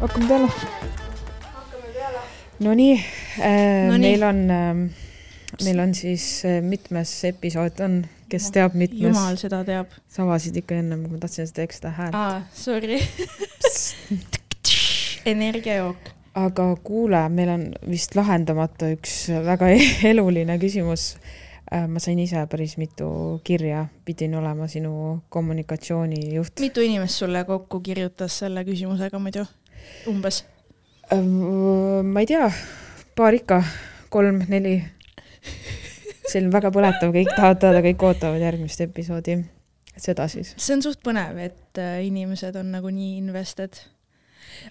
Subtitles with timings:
[0.00, 0.48] hakkame peale.
[1.54, 2.20] hakkame peale.
[2.60, 4.00] Nonii äh,, Nonii.
[4.00, 4.90] meil on äh,,
[5.64, 9.96] meil on siis äh, mitmes episood on, kes teab mitmes, jumal seda teab.
[10.08, 13.00] sa avasid ikka ennem, kui ma tahtsin seda ekstra häält aa, sorry.
[15.34, 16.14] energiajook.
[16.38, 19.20] aga kuule, meil on vist lahendamata üks
[19.50, 19.72] väga
[20.12, 21.16] eluline küsimus.
[21.68, 23.08] ma sain ise päris mitu
[23.44, 26.60] kirja, pidin olema sinu kommunikatsioonijuht.
[26.60, 29.44] mitu inimest sulle kokku kirjutas selle küsimusega muidu?
[30.10, 30.44] umbes?
[31.08, 32.48] ma ei tea,
[33.16, 33.62] paar ikka,
[34.12, 34.76] kolm-neli.
[36.28, 39.38] see on väga põletav, kõik tahavad teada, kõik ootavad järgmist episoodi.
[39.96, 40.52] seda siis.
[40.56, 43.80] see on suht põnev, et äh, inimesed on nagu nii invested.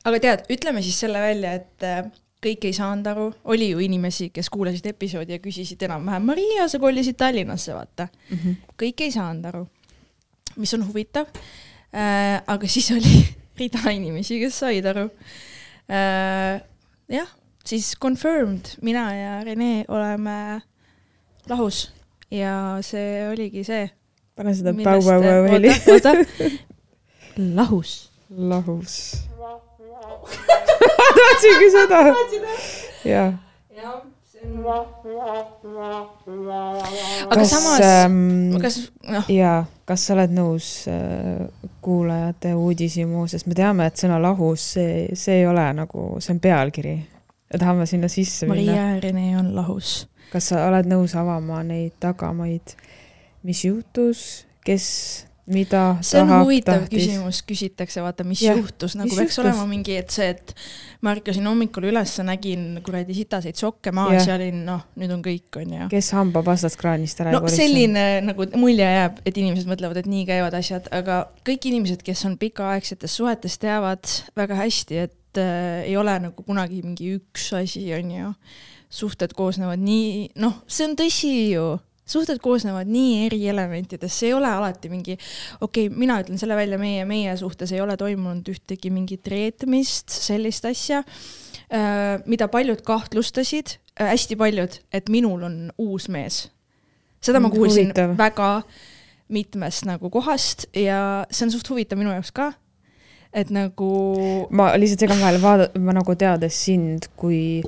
[0.06, 2.04] aga tead, ütleme siis selle välja, et äh,
[2.44, 6.80] kõik ei saanud aru, oli ju inimesi, kes kuulasid episoodi ja küsisid enam-vähem, Maria, sa
[6.80, 8.08] kolisid Tallinnasse, vaata.
[8.78, 9.66] kõik ei saanud aru,
[10.58, 11.28] mis on huvitav
[11.94, 12.44] äh,.
[12.46, 13.18] aga siis oli
[13.60, 15.10] rida inimesi, kes said aru
[15.90, 16.62] äh,.
[17.10, 17.30] jah,
[17.66, 20.62] siis confirmed, mina ja Rene oleme
[21.50, 21.88] lahus
[22.32, 23.90] ja see oligi see.
[24.36, 25.72] pane seda päu-päu-päu heli.
[27.56, 28.12] lahus.
[28.30, 28.98] lahus.
[31.18, 32.04] tahtsingi seda.
[33.06, 33.34] jah.
[37.28, 41.48] Aga kas samas, ähm,, kas noh, jaa, kas sa oled nõus äh,
[41.84, 46.42] kuulajate uudishimu, sest me teame, et sõna lahus, see, see ei ole nagu, see on
[46.44, 46.98] pealkiri.
[47.58, 48.72] tahame sinna sisse minna.
[48.72, 50.08] Maria Rene on lahus.
[50.32, 52.76] kas sa oled nõus avama neid tagamaid,
[53.48, 57.06] mis juhtus, kes, mida see on huvitav tahtis?
[57.06, 59.44] küsimus, küsitakse, vaata, mis Jah, juhtus, nagu mis peaks juhtus?
[59.46, 60.54] olema mingi, et see, et
[61.06, 65.48] ma ärkasin hommikul üles, nägin kuradi sitaseid sokke maas ja olin, noh, nüüd on kõik,
[65.62, 65.88] onju.
[65.94, 67.62] kes hambapastast kraanist ära no ei koritse?
[67.64, 72.26] selline nagu mulje jääb, et inimesed mõtlevad, et nii käivad asjad, aga kõik inimesed, kes
[72.28, 74.04] on pikaaegsetes suhetes, teavad
[74.38, 78.36] väga hästi, et äh, ei ole nagu kunagi mingi üks asi, onju.
[78.88, 81.76] suhted koosnevad nii, noh, see on tõsi ju,
[82.08, 85.18] suhted koosnevad nii eri elementidest, see ei ole alati mingi,
[85.62, 90.14] okei okay,, mina ütlen selle välja, meie, meie suhtes ei ole toimunud ühtegi mingit reetmist,
[90.14, 91.04] sellist asja,
[92.26, 96.48] mida paljud kahtlustasid, hästi paljud, et minul on uus mees.
[97.22, 98.18] seda ma Mm, kuulsin huvitav.
[98.18, 98.64] väga
[99.30, 102.54] mitmest nagu kohast ja see on suht huvitav minu jaoks ka.
[103.34, 107.62] et nagu ma lihtsalt segan vahele, vaada, ma nagu teades sind, kui,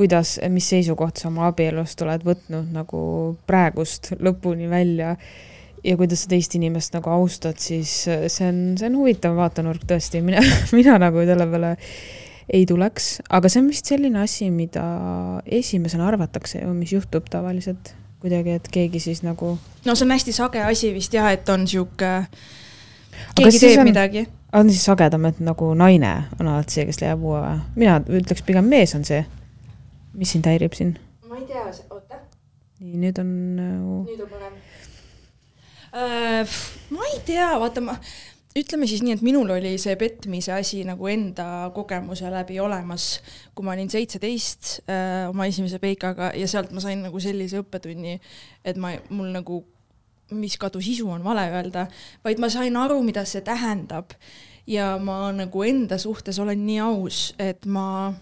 [0.00, 3.02] kuidas, mis seisukoht sa oma abielust oled võtnud nagu
[3.48, 5.14] praegust lõpuni välja
[5.84, 10.24] ja kuidas sa teist inimest nagu austad, siis see on, see on huvitav vaatenurk tõesti,
[10.24, 10.42] mina,
[10.78, 11.76] mina nagu selle peale
[12.50, 14.82] ei tuleks, aga see on vist selline asi, mida
[15.46, 19.54] esimesena arvatakse ju, mis juhtub tavaliselt kuidagi, et keegi siis nagu
[19.86, 22.10] no see on hästi sage asi vist jah, et on sihuke,
[23.38, 24.26] keegi teeb on- midagi.
[24.52, 27.60] on siis sagedam, et nagu naine on alati see, kes leiab uue või?
[27.76, 29.22] mina ütleks pigem mees on see.
[30.14, 30.96] Mis sind häirib siin?
[31.28, 32.20] ma ei tea, oota,
[32.80, 34.58] nii, nüüd on nagu nüüd on parem.
[36.96, 37.96] ma ei tea, vaata ma,
[38.58, 43.20] ütleme siis nii, et minul oli see petmise asi nagu enda kogemuse läbi olemas,
[43.54, 48.18] kui ma olin seitseteist äh, oma esimese peikaga ja sealt ma sain nagu sellise õppetunni,
[48.64, 49.62] et ma, mul nagu
[50.30, 51.86] mis kadus isu on vale öelda,
[52.24, 54.14] vaid ma sain aru, mida see tähendab.
[54.70, 58.12] ja ma nagu enda suhtes olen nii aus, et ma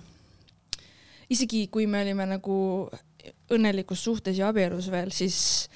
[1.30, 2.56] isegi kui me olime nagu
[3.52, 5.68] õnnelikus suhtes ja abielus veel, siis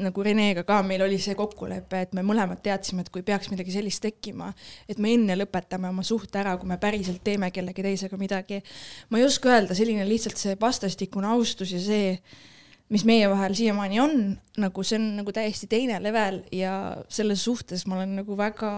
[0.00, 3.74] nagu Renega ka meil oli see kokkulepe, et me mõlemad teadsime, et kui peaks midagi
[3.74, 4.48] sellist tekkima,
[4.88, 8.62] et me enne lõpetame oma suhte ära, kui me päriselt teeme kellegi teisega midagi.
[9.10, 12.16] ma ei oska öelda, selline lihtsalt see vastastikune austus ja see,
[12.92, 14.16] mis meie vahel siiamaani on,
[14.64, 18.72] nagu see on nagu täiesti teine level ja selles suhtes ma olen nagu väga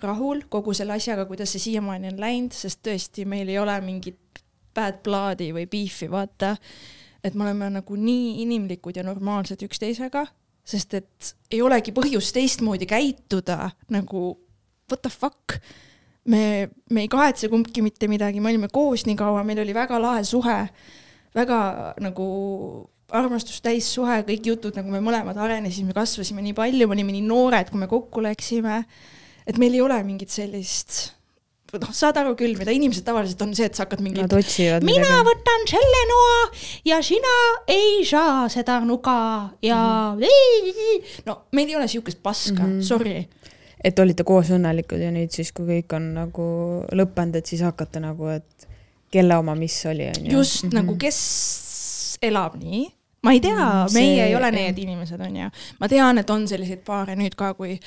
[0.00, 4.20] rahul kogu selle asjaga, kuidas see siiamaani on läinud, sest tõesti, meil ei ole mingit
[4.78, 6.56] bad blood'i või beef'i, vaata.
[7.24, 10.22] et me oleme nagu nii inimlikud ja normaalsed üksteisega,
[10.64, 14.22] sest et ei olegi põhjust teistmoodi käituda, nagu
[14.88, 15.58] what the fuck.
[16.24, 19.98] me, me ei kahetse kumbki mitte midagi, me olime koos nii kaua, meil oli väga
[20.00, 20.60] lahe suhe,
[21.34, 21.60] väga
[22.04, 22.24] nagu
[23.08, 27.24] armastust täis suhe, kõik jutud, nagu me mõlemad arenesime, kasvasime nii palju, me olime nii
[27.24, 28.82] noored, kui me kokku läksime
[29.48, 31.14] et meil ei ole mingit sellist,
[31.72, 34.84] noh, saad aru küll, mida inimesed tavaliselt on see, et sa hakkad mingit Nad otsivad
[34.88, 35.26] mina midagi.
[35.28, 36.38] võtan selle noa
[36.88, 37.34] ja sina
[37.68, 39.80] ei saa seda nuga ja
[40.18, 41.24] Mhm.
[41.26, 42.78] no meil ei ole siukest paska mm.
[42.78, 42.82] -hmm.
[42.82, 43.28] sorry.
[43.84, 46.46] et olite koos õnnelikud ja nüüd siis, kui kõik on nagu
[46.92, 48.68] lõppenud, et siis hakkate nagu, et
[49.10, 50.32] kelle oma mis oli, on ju.
[50.38, 50.74] just mm -hmm.
[50.74, 52.88] nagu, kes elab nii,
[53.22, 55.50] ma ei tea Mm, meie see- ei ole need inimesed, onju.
[55.80, 57.78] ma tean, et on selliseid paare nüüd ka, kui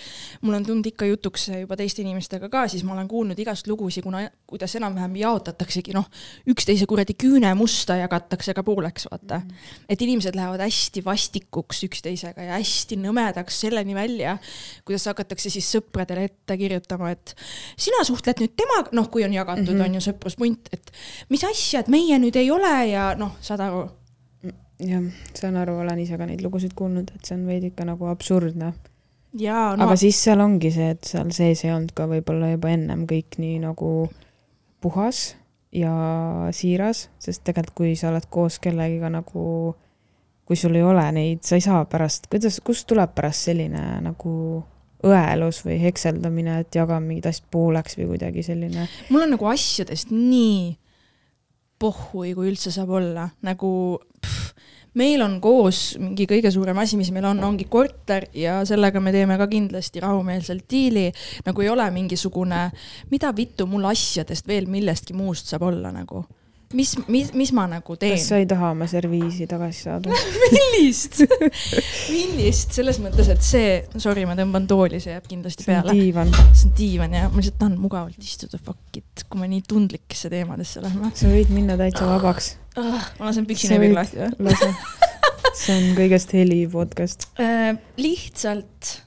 [0.42, 4.04] mul on tulnud ikka jutuks juba teiste inimestega ka, siis ma olen kuulnud igast lugusid,
[4.04, 6.10] kuna, kuidas enam-vähem jaotataksegi, noh,
[6.52, 9.48] üksteise kuradi küünemusta jagatakse ka pooleks, vaata mm.
[9.48, 9.86] -hmm.
[9.90, 14.38] et inimesed lähevad hästi vastikuks üksteisega ja hästi nõmedaks selleni välja,
[14.86, 17.36] kuidas hakatakse siis sõpradele ette kirjutama, et
[17.78, 19.86] sina suhtled nüüd temaga, noh, kui on jagatud mm, -hmm.
[19.86, 20.92] on ju sõpruspunt, et
[21.30, 23.88] mis asja, et meie nüüd ei ole ja noh, saad aru
[24.88, 25.04] jah,
[25.38, 28.72] saan aru, olen ise ka neid lugusid kuulnud, et see on veidi ikka nagu absurdne
[29.78, 29.86] no..
[29.86, 33.40] aga siis seal ongi see, et seal sees ei olnud ka võib-olla juba ennem kõik
[33.42, 34.10] nii nagu
[34.82, 35.36] puhas
[35.72, 35.94] ja
[36.56, 39.46] siiras, sest tegelikult kui sa oled koos kellegiga nagu,
[40.48, 44.34] kui sul ei ole neid, sa ei saa pärast, kuidas, kust tuleb pärast selline nagu
[45.08, 48.86] õelus või hekseldamine, et jagame mingid asjad pooleks või kuidagi selline.
[49.10, 50.76] mul on nagu asjadest nii
[51.82, 53.72] pohhui, kui üldse saab olla, nagu
[55.00, 59.14] meil on koos mingi kõige suurem asi, mis meil on, ongi korter ja sellega me
[59.16, 61.10] teeme ka kindlasti rahumeelselt diili.
[61.46, 62.68] nagu ei ole mingisugune,
[63.12, 66.26] mida vittu mul asjadest veel millestki muust saab olla nagu.
[66.74, 68.28] mis, mis, mis ma nagu teen kas?
[68.32, 70.12] sa ei taha oma serviisi tagasi saada?
[70.56, 71.22] millist?
[72.12, 75.96] millist, selles mõttes, et see, sorry, ma tõmban tooli, see jääb kindlasti see peale.
[76.52, 80.32] see on diivan ja ma lihtsalt tahan mugavalt istuda, fuck it, kui me nii tundlikesse
[80.32, 82.58] teemadesse lähme sa võid minna täitsa vabaks.
[82.80, 83.06] ah,.
[83.20, 84.50] ma lasen võid- lahti või?
[84.50, 84.74] lase.
[85.62, 87.30] see on kõigest heli podcast.
[87.42, 88.98] Äh, lihtsalt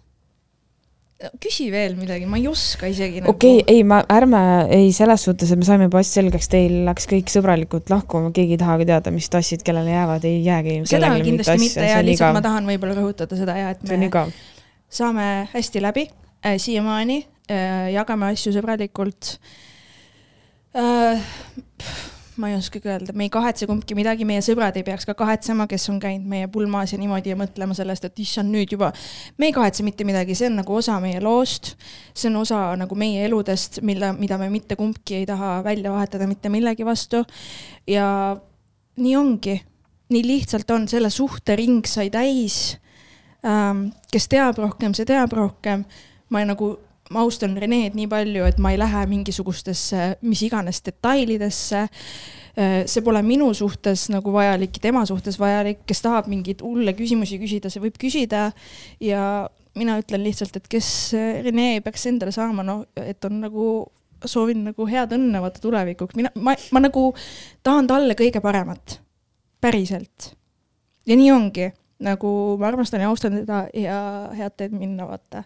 [1.40, 3.34] küsi veel midagi, ma ei oska isegi nagu....
[3.34, 4.40] okei okay,, ei, ma, ärme,
[4.74, 8.56] ei selles suhtes, et me saime juba asja selgeks, teil läks kõik sõbralikult lahku, keegi
[8.56, 10.78] ei tahagi teada, mis tassid kellele jäävad, ei jäägi.
[10.90, 14.26] seda kindlasti mitte ja lihtsalt ma tahan võib-olla rõhutada seda ja, et me
[14.94, 19.36] saame hästi läbi äh, siiamaani äh,, jagame asju sõbralikult
[20.76, 21.30] äh,.
[22.36, 25.66] Ma ei oskagi öelda, me ei kahetse kumbki midagi, meie sõbrad ei peaks ka kahetsema,
[25.70, 28.90] kes on käinud meie pulmas ja niimoodi ja mõtlema sellest, et issand, nüüd juba.
[29.38, 31.74] me ei kahetse mitte midagi, see on nagu osa meie loost,
[32.14, 36.26] see on osa nagu meie eludest, mille, mida me mitte kumbki ei taha välja vahetada
[36.30, 37.24] mitte millegi vastu.
[37.86, 38.08] ja
[38.96, 39.58] nii ongi,
[40.10, 42.78] nii lihtsalt on, selle suhtering sai täis
[43.46, 43.88] ähm,.
[44.10, 45.84] kes teab rohkem, see teab rohkem.
[46.30, 46.74] ma ei, nagu,
[47.12, 51.88] ma austan Reneed nii palju, et ma ei lähe mingisugustesse mis iganes detailidesse.
[52.86, 57.40] see pole minu suhtes nagu vajalik ja tema suhtes vajalik, kes tahab mingeid hulle küsimusi
[57.42, 58.52] küsida, see võib küsida
[59.02, 60.88] ja mina ütlen lihtsalt, et kes
[61.42, 63.66] Rene peaks endale saama, noh, et on nagu
[64.24, 67.08] soovin nagu head õnne vaata tulevikuks, mina, ma, ma nagu
[67.66, 69.00] tahan talle kõige paremat,
[69.60, 70.30] päriselt.
[71.06, 71.68] ja nii ongi,
[72.06, 72.30] nagu
[72.60, 73.98] ma armastan ja austan teda ja
[74.36, 75.44] head teed minna, vaata.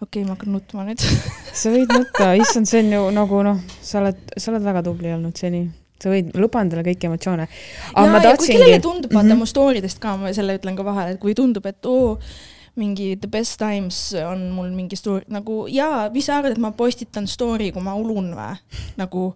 [0.00, 1.02] Okei okay,, ma hakkan nutma nüüd.
[1.60, 5.12] sa võid nutta, issand, see on ju nagu noh, sa oled, sa oled väga tubli
[5.14, 5.66] olnud seni.
[5.98, 7.48] sa võid, luba endale kõiki emotsioone.
[7.94, 9.32] aga ja ma, kui kellele tahtsingi, tundub, vaata mm.
[9.32, 9.42] -hmm.
[9.42, 12.18] mu story dest ka, ma selle ütlen ka vahele, et kui tundub, et oo,
[12.78, 16.70] mingi the best times on mul mingi story, nagu jaa, mis sa arvad, et ma
[16.70, 18.54] postitan story, kui ma ulun või?
[18.96, 19.32] nagu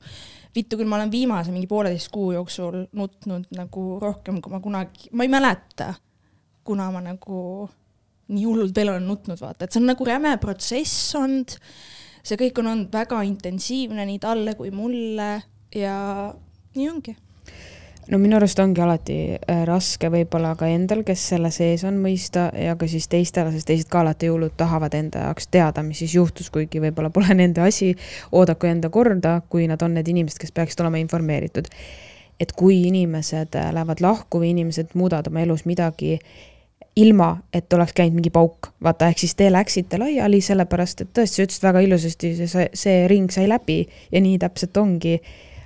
[0.55, 5.11] vittu küll, ma olen viimase mingi pooleteist kuu jooksul nutnud nagu rohkem, kui ma kunagi,
[5.13, 5.95] ma ei mäleta,
[6.65, 7.69] kuna ma nagu
[8.29, 11.57] nii hullult veel olen nutnud, vaata, et see on nagu räme protsess olnud.
[12.23, 15.31] see kõik on olnud väga intensiivne nii talle kui mulle
[15.75, 15.97] ja
[16.77, 17.17] nii ongi
[18.11, 22.49] no minu arust ongi alati äh, raske võib-olla ka endal, kes selle sees on mõista
[22.59, 26.17] ja ka siis teistele, sest teised ka alati hullult tahavad enda jaoks teada, mis siis
[26.19, 27.93] juhtus, kuigi võib-olla pole nende asi.
[28.33, 31.71] oodaku enda korda, kui nad on need inimesed, kes peaksid olema informeeritud.
[32.41, 36.19] et kui inimesed äh, lähevad lahku või inimesed muudavad oma elus midagi
[36.97, 41.39] ilma, et oleks käinud mingi pauk, vaata, ehk siis te läksite laiali sellepärast, et tõesti,
[41.39, 43.83] sa ütlesid väga ilusasti, see, see ring sai läbi
[44.13, 45.19] ja nii täpselt ongi.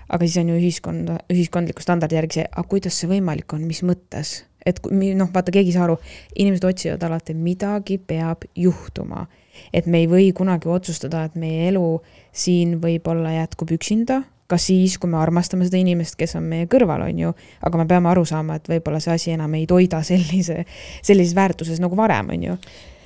[0.06, 3.82] Aga siis on ju ühiskonda, ühiskondliku standardi järgi see, aga kuidas see võimalik on, mis
[3.82, 4.44] mõttes?
[4.66, 5.94] et noh, vaata, keegi ei saa aru,
[6.42, 9.26] inimesed otsivad alati, midagi peab juhtuma.
[9.72, 12.00] et me ei või kunagi otsustada, et meie elu
[12.34, 17.06] siin võib-olla jätkub üksinda, ka siis, kui me armastame seda inimest, kes on meie kõrval,
[17.08, 17.32] on ju,
[17.66, 20.62] aga me peame aru saama, et võib-olla see asi enam ei toida sellise,
[21.02, 22.56] sellises väärtuses nagu varem, on ju.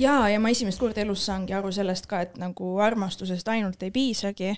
[0.03, 3.93] ja, ja ma esimest korda elus saangi aru sellest ka, et nagu armastusest ainult ei
[3.95, 4.57] piisagi.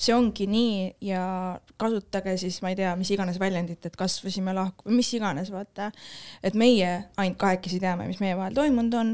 [0.00, 1.22] See ongi nii ja
[1.80, 5.90] kasutage siis, ma ei tea, mis iganes väljendit, et kasvasime lahku mis iganes, vaata.
[6.42, 6.88] et meie
[7.20, 9.12] ainult kahekesi teame, mis meie vahel toimunud on,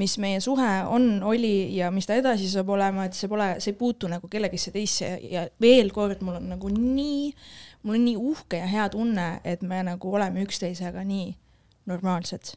[0.00, 3.74] mis meie suhe on, oli ja mis ta edasi saab olema, et see pole, see
[3.74, 5.14] ei puutu nagu kellegisse teisse.
[5.30, 7.30] Ja, veel kord, mul on nagu nii,
[7.84, 11.30] mul on nii uhke ja hea tunne, et me nagu oleme üksteisega nii
[11.90, 12.56] normaalsed.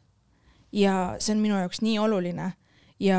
[0.74, 2.52] Ja see on minu jaoks nii oluline.
[2.98, 3.18] Ja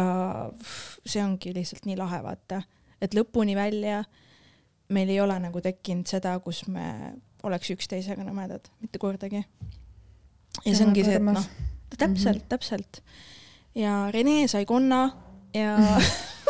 [1.08, 2.66] see ongi lihtsalt nii lahe, vaata,
[3.00, 4.04] et lõpuni välja
[4.90, 9.44] meil ei ole nagu tekkinud seda, kus me oleks üksteisega nõmedad, mitte kordagi.
[10.66, 11.46] ja see ongi see, et noh,
[11.96, 12.50] täpselt mm, -hmm.
[12.50, 13.02] täpselt.
[13.76, 15.12] ja Rene sai konna
[15.54, 15.78] ja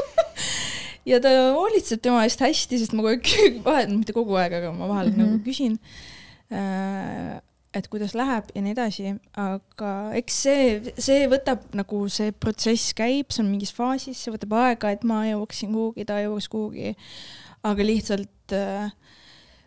[1.11, 4.71] ja ta hoolitseb tema eest hästi, sest ma kogu aeg, vahel, mitte kogu aeg, aga
[4.71, 5.21] ma vahel mm Mhm.
[5.21, 5.31] -hmm.
[5.31, 5.79] nagu küsin,
[7.73, 13.29] et kuidas läheb ja nii edasi, aga eks see, see võtab nagu see protsess käib,
[13.29, 16.95] see on mingis faasis, see võtab aega, et ma jõuaksin kuhugi, ta jõuaks kuhugi.
[17.63, 18.91] Aga lihtsalt äh,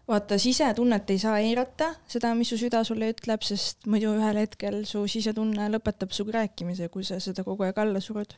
[0.08, 4.82] vaata, sisetunnet ei saa eirata, seda, mis su süda sulle ütleb, sest muidu ühel hetkel
[4.88, 8.36] su sisetunne lõpetab sinuga rääkimise, kui sa seda kogu aeg alla surud.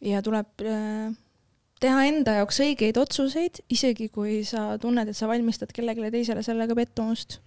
[0.00, 1.14] ja tuleb äh,
[1.80, 6.76] teha enda jaoks õigeid otsuseid, isegi kui sa tunned, et sa valmistad kellelegi teisele sellega
[6.78, 7.40] pettumust.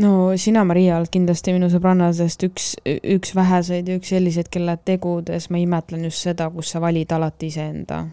[0.00, 5.50] no sina, Maria, oled kindlasti minu sõbrannadest üks, üks väheseid ja üks selliseid, kelle tegudes
[5.50, 8.04] ma imetlen just seda, kus sa valid alati iseenda.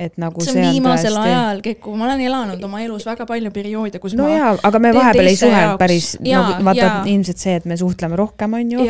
[0.00, 1.28] Et nagu see on viimasel tõesti...
[1.28, 4.80] ajal, Keku, ma olen elanud oma elus väga palju perioode, kus no ma jaa, aga
[4.80, 8.86] me vahepeal ei suhelnud päris, nagu vaata ilmselt see, et me suhtleme rohkem, on ju,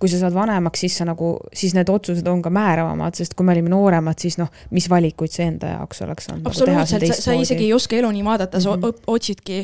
[0.00, 3.48] kui sa saad vanemaks, siis sa nagu, siis need otsused on ka määravamad, sest kui
[3.48, 6.44] me olime nooremad, siis noh, mis valikuid see enda jaoks oleks olnud.
[6.44, 9.00] nagu absoluutselt, sa, sa isegi ei oska elu nii vaadata, sa mm -hmm.
[9.14, 9.62] otsidki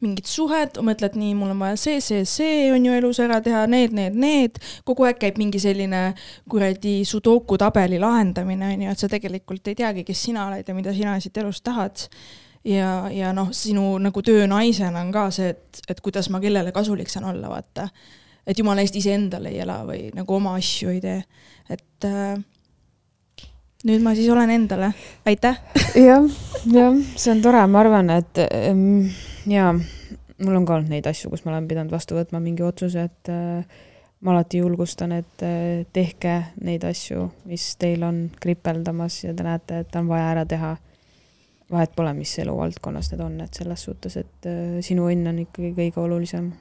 [0.00, 3.66] mingit suhet, mõtled nii, mul on vaja see, see, see on ju elus ära teha,
[3.66, 6.14] need, need, need, kogu aeg käib mingi selline
[6.48, 10.76] kuradi sudoku tabeli lahendamine, on ju, et sa tegelikult ei teagi, kes sina oled ja
[10.76, 12.06] mida sina siit elust tahad.
[12.64, 17.10] ja, ja noh, sinu nagu töönaisena on ka see, et, et kuidas ma kellele kasulik
[17.10, 17.88] saan olla, vaata.
[18.46, 21.18] et jumala eest iseendale ei ela või nagu oma asju ei tee,
[21.70, 22.38] et äh,
[23.86, 24.92] nüüd ma siis olen endale,
[25.28, 25.60] aitäh
[26.08, 26.24] jah,
[26.66, 29.10] jah, see on tore, ma arvan, et ähm,
[29.46, 29.74] jaa,
[30.42, 33.30] mul on ka olnud neid asju, kus ma olen pidanud vastu võtma mingi otsuse, et
[33.32, 33.86] äh,
[34.20, 36.34] ma alati julgustan, et äh, tehke
[36.66, 40.76] neid asju, mis teil on kripeldamas ja te näete, et on vaja ära teha.
[41.68, 45.74] vahet pole, mis eluvaldkonnas need on, et selles suhtes, et äh, sinu õnn on ikkagi
[45.76, 46.52] kõige olulisem.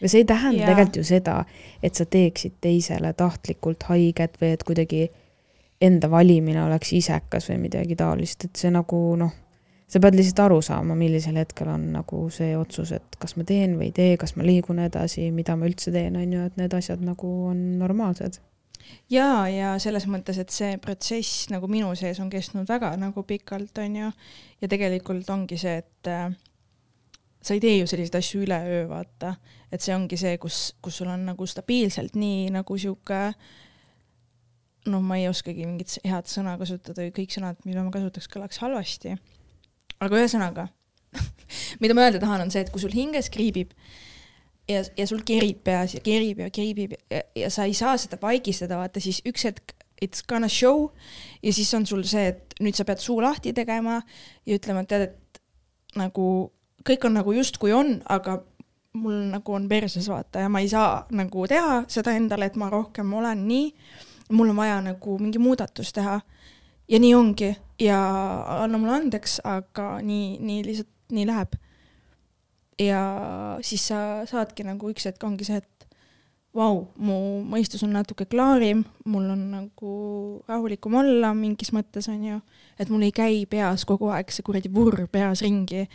[0.00, 0.70] ja see ei tähenda Jaa.
[0.72, 1.44] tegelikult ju seda,
[1.82, 5.08] et sa teeksid teisele tahtlikult haiget või et kuidagi
[5.80, 9.32] enda valimine oleks isekas või midagi taolist, et see nagu noh,
[9.86, 13.76] sa pead lihtsalt aru saama, millisel hetkel on nagu see otsus, et kas ma teen
[13.78, 16.74] või ei tee, kas ma liigun edasi, mida ma üldse teen, on ju, et need
[16.74, 18.40] asjad nagu on normaalsed.
[19.10, 23.78] ja, ja selles mõttes, et see protsess nagu minu sees on kestnud väga nagu pikalt,
[23.82, 24.10] on ju,
[24.62, 26.34] ja tegelikult ongi see, et äh,
[27.42, 29.36] sa ei tee ju selliseid asju üleöö, vaata,
[29.70, 33.20] et see ongi see, kus, kus sul on nagu stabiilselt nii nagu sihuke
[34.90, 39.16] noh, ma ei oskagi mingit head sõna kasutada, kõik sõnad, mida ma kasutaks, kõlaks halvasti.
[40.00, 40.68] Aga ühesõnaga,
[41.82, 43.72] mida ma öelda tahan, on see, et kui sul hinges kriibib
[44.68, 48.18] ja, ja sul kerib peas ja kerib ja kerib ja, ja sa ei saa seda
[48.22, 50.90] vaigistada, vaata siis üks hetk it's gonna show
[51.42, 54.00] ja siis on sul see, et nüüd sa pead suu lahti tegema
[54.46, 55.40] ja ütlema, et tead, et
[55.96, 56.26] nagu
[56.86, 58.40] kõik on nagu justkui on, aga
[58.96, 62.70] mul nagu on perses vaata ja ma ei saa nagu teha seda endale, et ma
[62.72, 63.72] rohkem olen nii.
[64.32, 66.20] mul on vaja nagu mingi muudatus teha.
[66.88, 68.00] ja nii ongi ja
[68.62, 71.56] anna mulle andeks, aga nii, nii lihtsalt nii läheb.
[72.80, 73.00] ja
[73.64, 75.76] siis sa saadki nagu üks hetk ongi see, et
[76.56, 77.16] vau, mu
[77.48, 79.90] mõistus on natuke klaarim, mul on nagu
[80.48, 82.40] rahulikum olla mingis mõttes onju,
[82.80, 85.86] et mul ei käi peas kogu aeg see kuradi vurr peas ringi.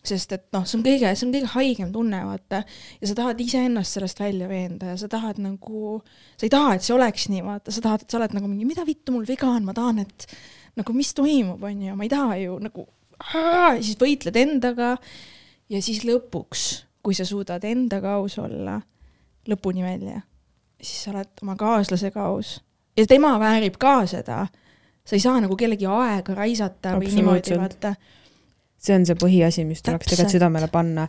[0.00, 2.62] Sest et noh, see on kõige, see on kõige haigem tunne, vaata,
[3.02, 5.98] ja sa tahad iseennast sellest välja veenda ja sa tahad nagu,
[6.40, 8.64] sa ei taha, et see oleks nii, vaata, sa tahad, et sa oled nagu mingi,
[8.64, 10.24] mida vittu mul viga on, ma tahan, et
[10.80, 12.86] nagu mis toimub, onju, ma ei taha ju nagu,
[13.80, 14.96] siis võitled endaga.
[15.70, 16.64] Ja siis lõpuks,
[16.98, 18.80] kui sa suudad endaga aus olla
[19.46, 20.24] lõpuni välja,
[20.80, 22.56] siis sa oled oma kaaslasega aus
[22.96, 24.46] ja tema väärib ka seda.
[25.04, 27.94] sa ei saa nagu kellegi aega raisata või niimoodi, vaata.
[28.78, 31.06] See on see põhiasi, mis tuleks tegelikult südamele panna,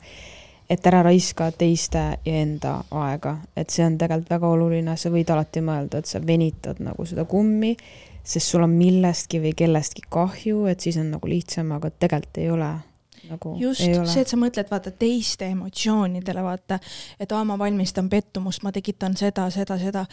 [0.69, 5.29] et ära raiska teiste ja enda aega, et see on tegelikult väga oluline, sa võid
[5.31, 7.75] alati mõelda, et sa venitad nagu seda kummi,
[8.23, 12.49] sest sul on millestki või kellestki kahju, et siis on nagu lihtsam, aga tegelikult ei
[12.53, 12.71] ole
[13.29, 16.79] nagu just see, et sa mõtled vaata teiste emotsioonidele, vaata,
[17.21, 20.05] et aa, ma valmistan pettumust, ma tekitan seda, seda, seda,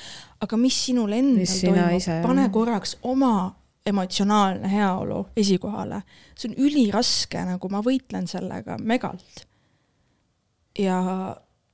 [0.44, 2.22] aga mis sinul endal Mis toimub, jah.
[2.24, 3.32] pane korraks oma
[3.88, 6.02] emotsionaalne heaolu esikohale.
[6.36, 9.46] see on üliraske, nagu ma võitlen sellega megalt.
[10.78, 10.98] ja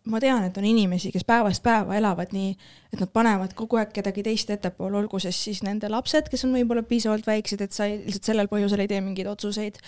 [0.04, 2.50] ma tean, et on inimesi, kes päevast päeva elavad nii,
[2.92, 6.52] et nad panevad kogu aeg kedagi teist ettepoole, olgu see siis nende lapsed, kes on
[6.56, 9.80] võib-olla piisavalt väiksed, et sa lihtsalt sellel põhjusel ei tee mingeid otsuseid,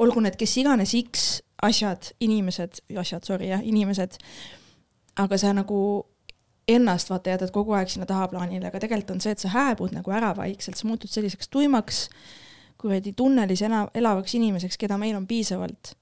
[0.00, 1.26] olgu need kes iganes X
[1.68, 4.16] asjad, inimesed, asjad, sorry jah, inimesed,
[5.20, 5.80] aga sa nagu
[6.68, 10.12] ennast vaata jätad kogu aeg sinna tahaplaanile, aga tegelikult on see, et sa hääbud nagu
[10.16, 12.06] ära vaikselt, sa muutud selliseks tuimaks,
[12.80, 15.97] kuradi tunnelis ena-, elavaks inimeseks, keda meil on piisavalt.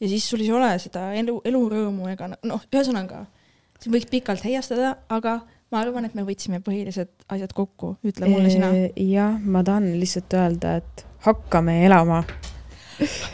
[0.00, 3.24] Ja siis sul ei ole seda elu, elurõõmu ega noh, ühesõnaga,
[3.80, 5.40] siin võiks pikalt heiastada, aga
[5.70, 8.72] ma arvan, et me võtsime põhilised asjad kokku, ütle mulle sina.
[8.96, 12.24] jah, ma tahan lihtsalt öelda, et hakkame elama.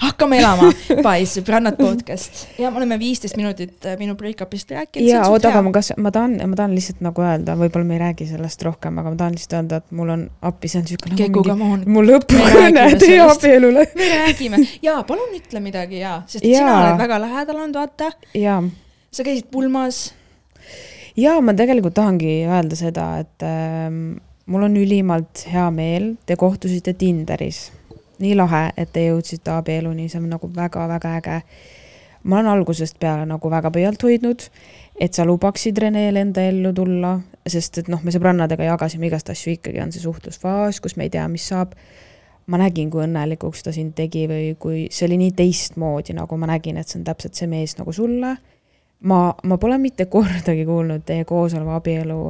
[0.03, 0.71] Hakkame elama,
[1.03, 5.09] Pais, sõbrannad podcast ja me oleme viisteist minutit äh, minu break-up'ist rääkinud.
[5.09, 8.03] ja oota, aga ma kas, ma tahan, ma tahan lihtsalt nagu öelda, võib-olla me ei
[8.05, 11.13] räägi sellest rohkem, aga ma tahan lihtsalt öelda, et mul on appi, see on siuke
[11.13, 13.87] nagu come on, mu Me lõpukõne teie abielule.
[13.99, 16.61] me räägime ja palun ütle midagi ja, sest Jaa.
[16.61, 18.61] sina oled väga lähedal olnud, vaata, ja,
[19.11, 20.07] sa käisid pulmas.
[21.19, 26.95] ja ma tegelikult tahangi öelda seda, et ähm, mul on ülimalt hea meel, te kohtusite
[26.99, 27.71] Tinderis.
[28.23, 31.43] Nii lahe, et te jõudsite abieluni, see on nagu väga-väga äge.
[32.27, 34.49] ma olen algusest peale nagu väga pöialt hoidnud,
[35.01, 39.53] et sa lubaksid Reneel enda ellu tulla, sest et noh, me sõbrannadega jagasime igast asju,
[39.53, 41.77] ikkagi on see suhtlusfaas, kus me ei tea, mis saab.
[42.47, 46.47] ma nägin, kui õnnelikuks ta sind tegi või kui see oli nii teistmoodi, nagu ma
[46.47, 48.37] nägin, et see on täpselt see mees nagu sulle
[49.01, 52.21] ma, ma pole mitte kordagi kuulnud teie koosoleva abielu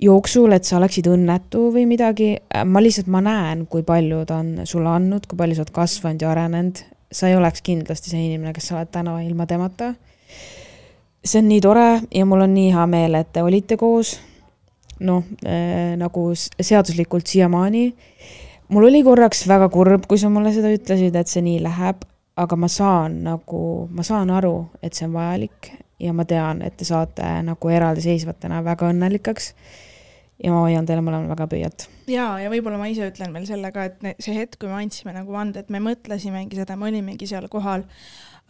[0.00, 2.30] jooksul, et sa oleksid õnnetu või midagi.
[2.64, 6.22] ma lihtsalt, ma näen, kui palju ta on sulle andnud, kui palju sa oled kasvanud
[6.22, 6.82] ja arenenud.
[7.12, 9.94] sa ei oleks kindlasti see inimene, kes sa oled täna ilma temata.
[11.24, 14.18] see on nii tore ja mul on nii hea meel, et te olite koos.
[15.00, 17.94] noh äh,, nagu seaduslikult siiamaani.
[18.68, 22.04] mul oli korraks väga kurb, kui sa mulle seda ütlesid, et see nii läheb,
[22.36, 26.76] aga ma saan nagu, ma saan aru, et see on vajalik ja ma tean, et
[26.76, 29.52] te saate nagu eraldiseisvatena väga õnnelikeks.
[30.44, 31.86] Ja ma hoian teile mõlemale väga pöialt.
[32.10, 34.78] ja, ja võib-olla ma ise ütlen veel selle ka, et ne- see hetk, kui me
[34.80, 37.84] andsime nagu vande, et me mõtlesimegi seda, me olimegi seal kohal,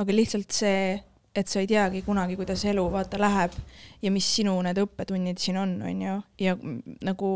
[0.00, 0.96] aga lihtsalt see,
[1.34, 3.54] et sa ei teagi kunagi, kuidas elu vaata läheb
[4.02, 6.56] ja mis sinu need õppetunnid siin on, on ju, ja
[7.06, 7.30] nagu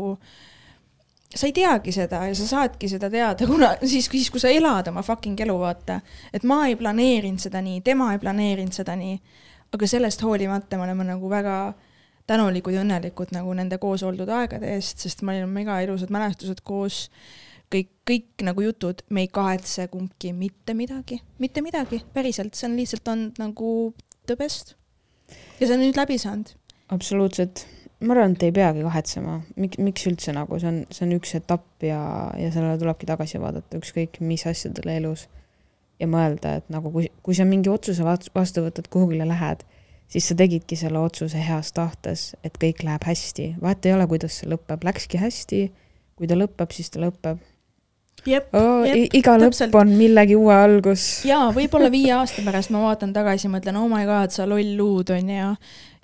[1.35, 4.87] sa ei teagi seda ja sa saadki seda teada, kuna siis, siis kui sa elad
[4.91, 5.99] oma fucking elu, vaata,
[6.33, 9.17] et ma ei planeerinud seda nii, tema ei planeerinud seda nii,
[9.75, 11.57] aga sellest hoolimata me oleme nagu väga
[12.27, 16.63] tänulikud ja õnnelikud nagu nende koos oldud aegade eest, sest meil on mega ilusad mälestused
[16.65, 17.05] koos,
[17.73, 22.77] kõik, kõik nagu jutud, me ei kahetse kumbki mitte midagi, mitte midagi, päriselt, see on
[22.79, 23.69] lihtsalt olnud nagu
[24.25, 24.75] the best.
[25.59, 26.55] ja see on nüüd läbi saanud.
[26.93, 27.65] absoluutselt,
[28.01, 31.37] ma arvan, et ei peagi kahetsema, miks, miks üldse nagu see on, see on üks
[31.37, 32.01] etapp ja,
[32.39, 35.27] ja sellele tulebki tagasi vaadata, ükskõik mis asjadele elus.
[36.01, 39.61] ja mõelda, et nagu kui, kui sa mingi otsuse vast- vastu võtad, kuhugile lähed,
[40.07, 44.39] siis sa tegidki selle otsuse heas tahtes, et kõik läheb hästi, vahet ei ole, kuidas
[44.39, 45.65] see lõpeb, läkski hästi,
[46.15, 47.43] kui ta lõpeb, siis ta lõpeb
[48.25, 48.85] jep, oh,.
[48.87, 49.71] Jep, iga täpselt.
[49.71, 51.05] lõpp on millegi uue algus.
[51.27, 54.75] ja võib-olla viie aasta pärast ma vaatan tagasi ja mõtlen, oh my god, sa loll
[54.77, 55.51] luud on ju.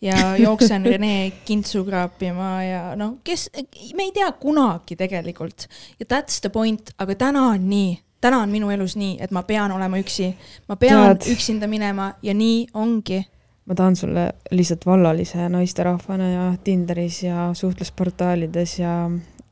[0.02, 3.50] ja jooksen Rene kintsu kraapima ja noh, kes,
[3.98, 5.68] me ei tea kunagi tegelikult
[6.00, 9.46] ja that's the point, aga täna on nii, täna on minu elus nii, et ma
[9.48, 10.32] pean olema üksi,
[10.70, 11.30] ma pean Tead.
[11.36, 13.24] üksinda minema ja nii ongi.
[13.66, 18.96] Ma tahan sulle lihtsalt vallalise naisterahvana ja Tinderis ja suhtlusportaalides ja,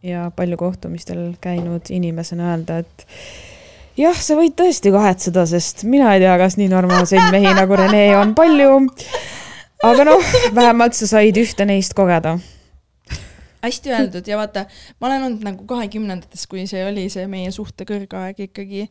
[0.03, 3.05] ja palju kohtumistel käinud inimesena öelda, et
[3.99, 8.05] jah, sa võid tõesti kahetseda, sest mina ei tea, kas nii normaalseid mehi nagu Rene
[8.19, 8.77] on palju.
[9.83, 12.37] aga noh, vähemalt sa said ühte neist kogeda.
[13.63, 14.65] hästi öeldud ja vaata,
[14.99, 18.87] ma olen olnud nagu kahekümnendates, kui see oli see meie suhte kõrgaeg ikkagi.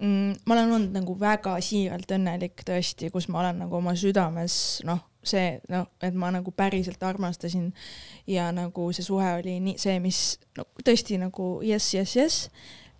[0.00, 4.54] Ma olen olnud nagu väga siiralt õnnelik tõesti, kus ma olen nagu oma südames
[4.88, 7.68] noh, see noh, et ma nagu päriselt armastasin
[8.30, 12.48] ja nagu see suhe oli nii see, mis no tõesti nagu jess, jess, jess.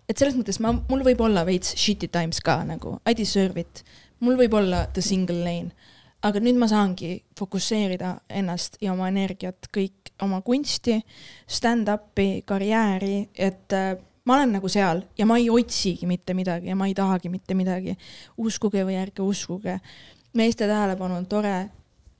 [0.09, 3.83] et selles mõttes ma, mul võib olla veits shitty times ka nagu I deserve it,
[4.21, 5.73] mul võib olla the single lane
[6.21, 10.99] aga nüüd ma saangi fokusseerida ennast ja oma energiat kõik oma kunsti,
[11.49, 16.75] stand-up'i, karjääri, et äh, ma olen nagu seal ja ma ei otsigi mitte midagi ja
[16.75, 17.97] ma ei tahagi mitte midagi.
[18.37, 19.79] uskuge või ärge uskuge,
[20.33, 21.69] meeste tähelepanu on tore,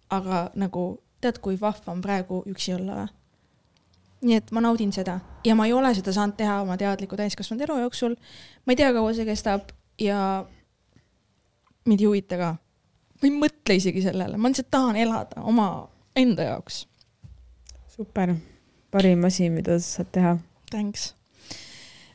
[0.10, 3.14] aga nagu tead, kui vahva on praegu üksi olla või?
[4.22, 7.62] nii et ma naudin seda ja ma ei ole seda saanud teha oma teadliku täiskasvanud
[7.66, 8.16] elu jooksul.
[8.66, 10.46] ma ei tea, kaua see kestab ja
[11.86, 12.56] mind ei huvita ka
[13.22, 15.68] ma ei mõtle isegi sellele, ma lihtsalt tahan elada oma
[16.18, 16.86] enda jaoks.
[17.92, 18.34] super,
[18.92, 20.38] parim asi, mida sa saad teha.
[20.72, 21.12] Thanks.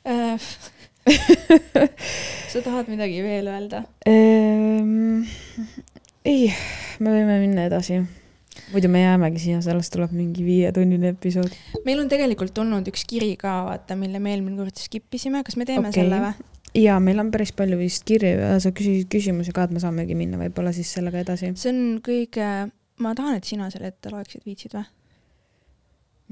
[2.53, 3.83] sa tahad midagi veel öelda?
[4.07, 5.25] Ehm,
[6.27, 6.51] ei,
[7.03, 8.01] me võime minna edasi.
[8.73, 11.53] muidu me jäämegi siia, sellest tuleb mingi viietunnine episood.
[11.87, 15.59] meil on tegelikult tulnud üks kiri ka, vaata, mille me eelmine kord skip isime, kas
[15.59, 16.03] me teeme okay.
[16.03, 16.35] selle või?
[16.77, 20.19] ja meil on päris palju vist kirju ja sa küsisid küsimusi ka, et me saamegi
[20.19, 21.53] minna võib-olla siis sellega edasi.
[21.59, 22.51] see on kõige,
[23.03, 24.87] ma tahan, et sina selle ette loeksid, viitsid või?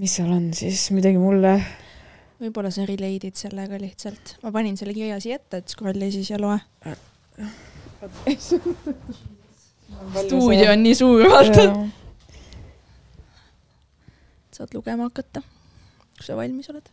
[0.02, 1.58] mis seal on siis, midagi mulle?
[2.44, 4.36] Võib-olla sa relate'id sellega lihtsalt.
[4.42, 6.58] ma panin selle kirja siia ette, et scroll'i siis ja loe.
[10.24, 11.70] stuudio on nii suur, vaata.
[14.54, 15.42] saad lugema hakata,
[16.18, 16.92] kui sa valmis oled.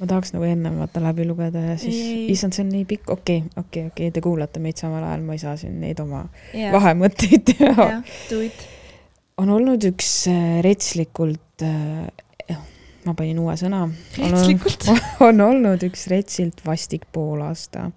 [0.00, 2.00] ma tahaks nagu ennem vaata läbi lugeda ja siis,
[2.32, 5.04] issand, see on nii pikk, okei okay,, okei okay,, okei okay,, te kuulate meid samal
[5.04, 6.24] ajal, ma ei saa siin neid oma
[6.56, 7.90] jah, vahemõtteid teha.
[8.40, 8.66] it.
[9.40, 12.08] on olnud üks äh, retslikult äh,,
[13.06, 13.84] ma panin uue sõna.
[14.18, 14.88] Retslikult?
[15.26, 17.90] on olnud üks retsilt vastik poolaasta.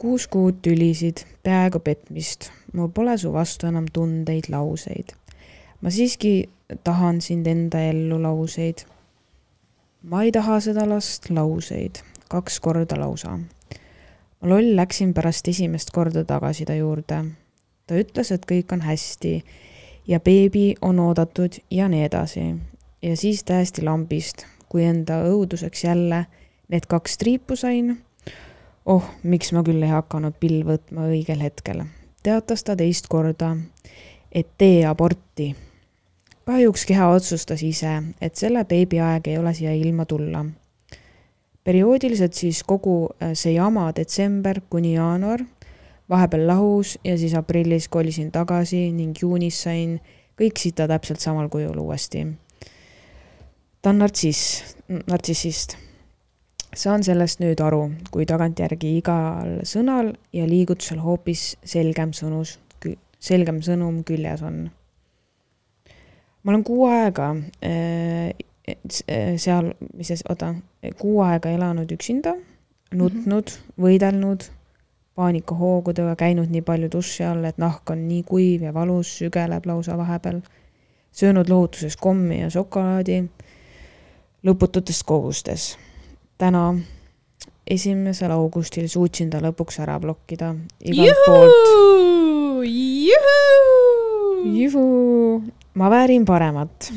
[0.00, 5.12] kuus kuud tülisid, peaaegu petmist, mul pole su vastu enam tundeid, lauseid.
[5.80, 6.48] ma siiski
[6.84, 8.84] tahan sind enda ellu lauseid.
[10.02, 13.38] ma ei taha seda last lauseid, kaks korda lausa.
[14.40, 17.24] ma loll läksin pärast esimest korda tagasi ta juurde.
[17.86, 19.42] ta ütles, et kõik on hästi
[20.08, 22.54] ja beebi on oodatud ja nii edasi.
[23.02, 26.26] Ja siis täiesti lambist, kui enda õuduseks jälle
[26.68, 27.98] need kaks triipu sain.
[28.86, 31.84] oh, miks ma küll ei hakanud pill võtma õigel hetkel.
[32.22, 33.56] teatas ta teist korda,
[34.32, 35.56] et tee aborti.
[36.44, 40.44] kahjuks keha otsustas ise, et selle beebi aeg ei ole siia ilma tulla.
[41.64, 45.44] perioodiliselt siis kogu äh, see jama detsember kuni jaanuar,
[46.08, 50.00] vahepeal lahus ja siis aprillis kolisin tagasi ning juunis sain
[50.40, 52.26] kõik sita täpselt samal kujul uuesti.
[53.82, 55.76] Ta on nartsiss, nartsissist.
[56.76, 62.58] saan sellest nüüd aru, kui tagantjärgi igal sõnal ja liigutusel hoopis selgem sõnus,
[63.18, 64.70] selgem sõnum küljes on.
[66.42, 67.32] ma olen kuu aega
[67.64, 68.30] äh,
[68.68, 70.54] äh, seal, mis see, oota,
[70.98, 72.36] kuu aega elanud üksinda,
[72.94, 73.82] nutnud mm, -hmm.
[73.82, 74.50] võidelnud
[75.14, 79.98] paanikahoogudega, käinud nii palju duši all, et nahk on nii kuiv ja valus, sügeleb lausa
[79.98, 80.40] vahepeal,
[81.12, 83.24] söönud lohutuses kommi ja šokolaadi
[84.46, 85.76] lõpututes kogustes.
[86.40, 86.74] täna,
[87.70, 92.64] esimesel augustil suutsin ta lõpuks ära blokkida igalt poolt.
[94.56, 94.84] juhu,
[95.74, 96.90] ma väärin paremat,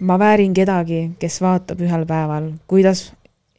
[0.00, 3.10] ma väärin kedagi, kes vaatab ühel päeval, kuidas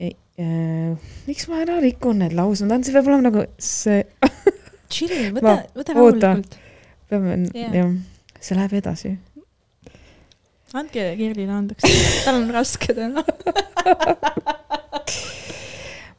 [0.02, 0.98] äh,
[1.28, 4.04] miks ma ära rikun need laused, see peab olema nagu see,
[4.92, 6.58] chill, võta võta rahulikult.
[7.12, 7.94] peame yeah., jah,
[8.40, 9.16] see läheb edasi.
[10.78, 11.86] Andke Kirlile andeks,
[12.26, 13.24] tal on raske täna.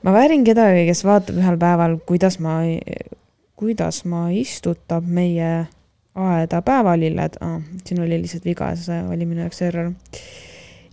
[0.03, 2.61] ma väärin kedagi, kes vaatab ühel päeval, kuidas ma,
[3.59, 5.53] kuidas ma istutab meie
[6.15, 9.93] aeda päevalilled ah,, siin oli lihtsalt viga, see oli minu jaoks error.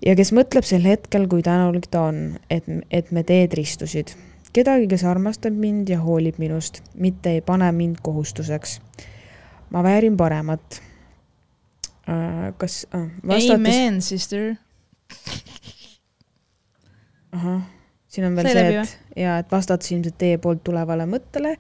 [0.06, 4.15] ja kes mõtleb sel hetkel, kui tänulik ta on, et, et me teed ristusid.
[4.54, 8.80] kedagi, kes armastab mind ja hoolib minust, mitte ei pane mind kohustuseks.
[9.69, 10.82] ma väärin paremat.
[12.58, 14.56] Kas uh,, vastates, Amen, sister.
[17.36, 17.62] ahah,
[18.08, 21.56] siin on veel see, läbi et ja et vastates ilmselt teie poolt tulevale mõttele,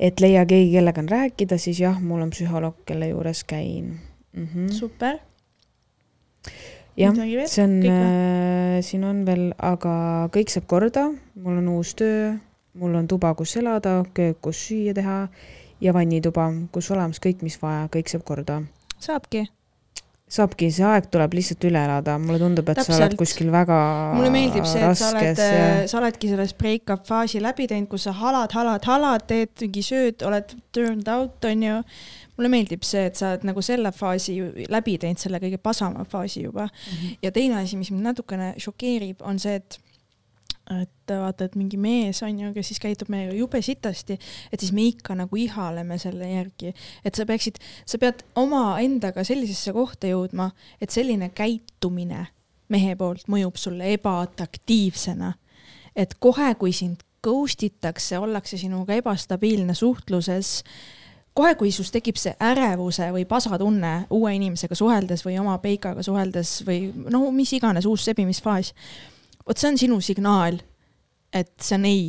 [0.00, 3.98] et leia keegi, kellega on rääkida, siis jah, mul on psühholoog, kelle juures käin
[4.32, 4.46] mm.
[4.46, 4.72] -hmm.
[4.72, 5.18] super.
[6.96, 7.14] jah,
[7.46, 12.34] see on äh,, siin on veel, aga kõik saab korda, mul on uus töö,
[12.74, 15.28] mul on tuba, kus elada, köök, kus süüa teha
[15.80, 18.62] ja vannituba, kus olemas kõik, mis vaja, kõik saab korda.
[18.98, 19.46] saabki.
[20.32, 23.18] saabki, see aeg tuleb lihtsalt üle elada, mulle tundub, et sa oled Täpselt.
[23.20, 23.78] kuskil väga
[24.16, 28.08] mulle meeldib see, et sa oled ja-, sa oledki selles break-up faasi läbi teinud, kus
[28.08, 31.80] sa halad, halad, halad, teed mingi sööd, oled turned out, onju.
[32.38, 34.38] mulle meeldib see, et sa oled nagu selle faasi
[34.68, 36.94] läbi teinud, selle kõige pasama faasi juba mm.
[36.94, 37.18] -hmm.
[37.22, 39.80] ja teine asi, mis mind natukene šokeerib, on see, et
[40.70, 44.18] et vaata, et mingi mees on ju, kes siis käitub meiega jube sitasti,
[44.52, 49.72] et siis me ikka nagu ihaleme selle järgi, et sa peaksid, sa pead omaendaga sellisesse
[49.72, 50.50] kohta jõudma,
[50.80, 52.26] et selline käitumine
[52.68, 55.34] mehe poolt mõjub sulle ebaatraktiivsena.
[55.96, 60.62] et kohe, kui sind ghost itakse, ollakse sinuga ebastabiilne suhtluses,
[61.34, 66.60] kohe, kui sus tekib see ärevuse või pasatunne uue inimesega suheldes või oma peikaga suheldes
[66.66, 68.72] või no mis iganes uus sebimisfaas,
[69.48, 70.58] vot see on sinu signaal,
[71.32, 72.08] et see on ei.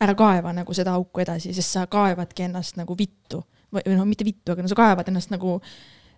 [0.00, 4.06] ära kaeva nagu seda auku edasi, sest sa kaevadki ennast nagu vittu või, või noh,
[4.08, 5.58] mitte vittu, aga no sa kaevad ennast nagu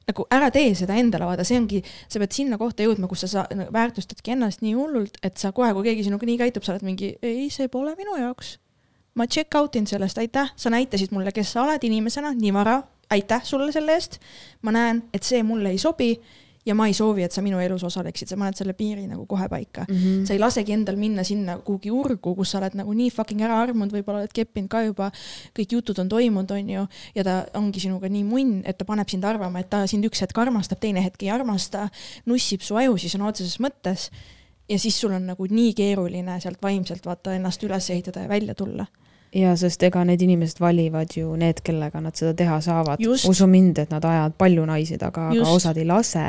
[0.06, 1.78] nagu ära tee seda endale, vaata, see ongi,
[2.10, 5.52] sa pead sinna kohta jõudma, kus sa, sa nagu väärtustadki ennast nii hullult, et sa
[5.54, 8.56] kohe, kui keegi sinuga nii käitub, sa oled mingi, ei, see pole minu jaoks.
[9.14, 12.80] ma check out in sellest, aitäh, sa näitasid mulle, kes sa oled inimesena nii vara,
[13.12, 14.18] aitäh sulle selle eest.
[14.62, 16.16] ma näen, et see mulle ei sobi
[16.66, 19.48] ja ma ei soovi, et sa minu elus osaleksid, sa paned selle piiri nagu kohe
[19.50, 19.96] paika mm.
[19.96, 20.26] -hmm.
[20.26, 23.60] sa ei lasegi endal minna sinna kuhugi urgu, kus sa oled nagu nii fucking ära
[23.62, 25.10] armunud, võib-olla oled keppinud ka juba,
[25.58, 29.24] kõik jutud on toimunud, onju, ja ta ongi sinuga nii munn, et ta paneb sind
[29.24, 31.88] arvama, et ta sind üks hetk armastab, teine hetk ei armasta,
[32.26, 34.10] nussib su aju siis sõna otseses mõttes
[34.68, 38.54] ja siis sul on nagu nii keeruline sealt vaimselt vaata ennast üles ehitada ja välja
[38.54, 38.86] tulla.
[39.34, 43.00] Ja sest ega need inimesed valivad ju need, kellega nad seda teha saavad.
[43.28, 46.24] Usu mind, et nad ajavad palju naisi taga, aga osad ei lase.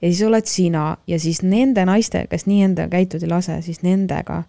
[0.00, 3.82] ja siis oled sina ja siis nende naistega, kes nii endaga käituda ei lase, siis
[3.86, 4.42] nendega,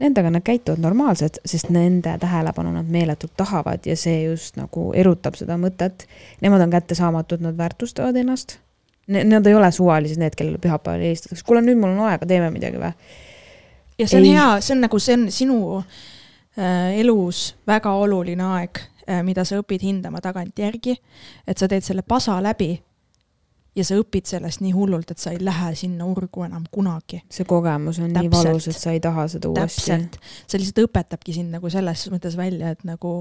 [0.00, 5.36] nendega nad käituvad normaalselt, sest nende tähelepanu nad meeletult tahavad ja see just nagu erutab
[5.36, 6.06] seda mõtet.
[6.40, 8.58] Nemad on kättesaamatud, nad väärtustavad ennast.
[9.12, 12.80] Nad ei ole suvalised need, kellele pühapäeval helistatakse, kuule nüüd mul on aega, teeme midagi
[12.80, 12.92] või?
[13.98, 14.34] ja see on Ei.
[14.36, 15.56] hea, see on nagu, see on sinu
[16.56, 20.96] elus väga oluline aeg äh,, mida sa õpid hindama tagantjärgi.
[21.46, 22.74] et sa teed selle pasa läbi
[23.76, 27.22] ja sa õpid sellest nii hullult, et sa ei lähe sinna urgu enam kunagi.
[27.32, 28.48] see kogemus on nii Täpselt.
[28.48, 29.80] valus, et sa ei taha seda uuesti.
[29.80, 33.14] täpselt, see lihtsalt õpetabki sind nagu selles mõttes välja, et nagu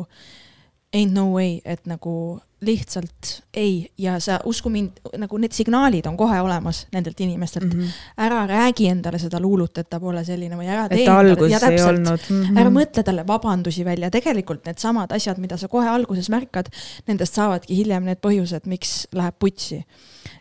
[0.94, 6.18] ain't no way, et nagu lihtsalt ei ja sa usku mind, nagu need signaalid on
[6.18, 7.80] kohe olemas nendelt inimestelt mm.
[7.80, 7.88] -hmm.
[8.18, 11.78] ära räägi endale seda luulut, et ta pole selline või ära tee alguses ja ei
[11.78, 12.44] täpselt, mm.
[12.44, 12.60] -hmm.
[12.62, 16.70] ära mõtle talle vabandusi välja, tegelikult needsamad asjad, mida sa kohe alguses märkad,
[17.08, 19.84] nendest saavadki hiljem need põhjused, miks läheb putsi.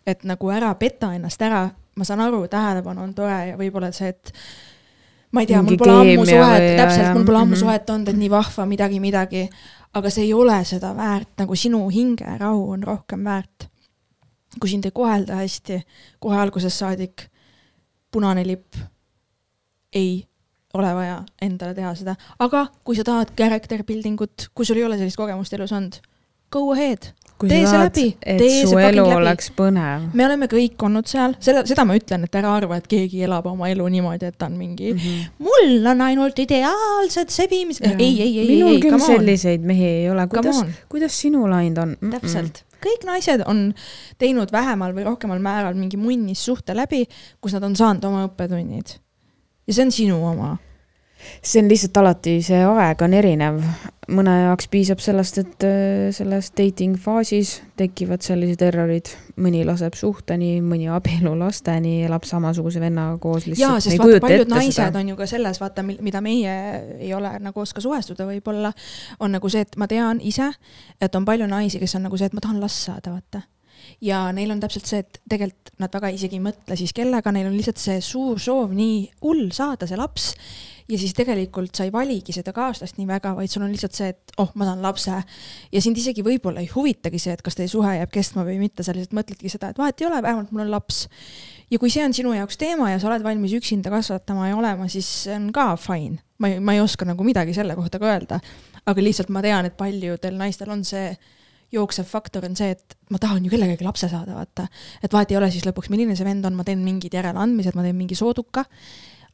[0.06, 4.08] et nagu ära peta ennast ära, ma saan aru, tähelepanu on tore ja võib-olla see,
[4.08, 4.32] et
[5.32, 7.60] ma ei tea, mul pole ammu suhet täpselt, mul pole ammu mhm.
[7.60, 9.44] suhet olnud, et nii vahva midagi, midagi,
[9.94, 13.68] aga see ei ole seda väärt, nagu sinu hingerahu on rohkem väärt.
[14.60, 15.76] kui sind ei kohelda hästi
[16.18, 17.22] kohe algusest saadik,
[18.10, 18.74] punane lipp,
[19.94, 20.26] ei
[20.74, 24.84] ole vaja endale teha seda, aga kui sa tahad character building ut, kui sul ei
[24.84, 26.00] ole sellist kogemust elus olnud,
[26.50, 30.16] go ahead, kui tee see läbi, tee see fucking elu läbi.
[30.18, 33.48] me oleme kõik olnud seal, selle, seda ma ütlen, et ära arva, et keegi elab
[33.48, 34.98] oma elu niimoodi, et ta on mingi mm.
[34.98, 35.20] mm.
[35.20, 35.46] -hmm.
[35.48, 40.10] mul on ainult ideaalsed sebimised, ei, ei, ei, ei, küll come on, selliseid mehi ei
[40.12, 42.16] ole, kuidas, kuidas sinul läinud on mm?
[42.16, 42.64] täpselt.
[42.84, 43.70] kõik naised on
[44.18, 47.06] teinud vähemal või rohkemal määral mingi munnissuhte läbi,
[47.40, 48.98] kus nad on saanud oma õppetunnid.
[49.66, 50.58] ja see on sinu oma.
[51.42, 53.60] See on lihtsalt alati, see aeg on erinev.
[54.10, 59.06] mõne jaoks piisab sellest, et äh, selles dating faasis tekivad sellised errorid,
[59.38, 64.98] mõni laseb suhteni, mõni abielu lasteni, elab samasuguse vennaga koos jaa, sest vaata, paljud naised
[64.98, 66.56] on ju ka selles, vaata, mida meie
[66.98, 68.72] ei ole nagu oska suhestuda võib-olla,
[69.20, 70.50] on nagu see, et ma tean ise,
[70.98, 73.46] et on palju naisi, kes on nagu see, et ma tahan last saada, vaata.
[74.04, 77.48] Ja neil on täpselt see, et tegelikult nad väga isegi ei mõtle siis kellega, neil
[77.48, 80.32] on lihtsalt see suur soov nii hull saada see laps
[80.90, 84.10] ja siis tegelikult sa ei valigi seda kaaslast nii väga, vaid sul on lihtsalt see,
[84.12, 85.20] et oh, ma saan lapse
[85.72, 88.84] ja sind isegi võib-olla ei huvitagi see, et kas teie suhe jääb kestma või mitte,
[88.86, 91.04] sa lihtsalt mõtledki seda, et vahet ei ole, vähemalt mul on laps.
[91.70, 94.88] ja kui see on sinu jaoks teema ja sa oled valmis üksinda kasvatama ja olema,
[94.90, 96.20] siis see on ka fine.
[96.38, 98.40] ma ei, ma ei oska nagu midagi selle kohta ka öelda,
[98.86, 101.12] aga lihtsalt ma tean, et paljudel naistel on see
[101.70, 104.66] jooksev faktor on see, et ma tahan ju kellegagi lapse saada, vaata.
[105.02, 107.84] et vahet ei ole siis lõpuks, milline see vend on, ma teen mingid järeleandmised, ma
[107.86, 108.64] teen mingi sooduka,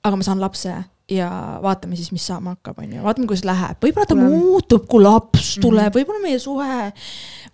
[0.05, 0.75] aga ma saan lapse
[1.11, 5.03] ja vaatame siis, mis saama hakkab, onju, vaatame, kuidas läheb, võib-olla ta Tuleb- muutub, kui
[5.05, 6.79] laps tuleb, võib-olla meie suhe.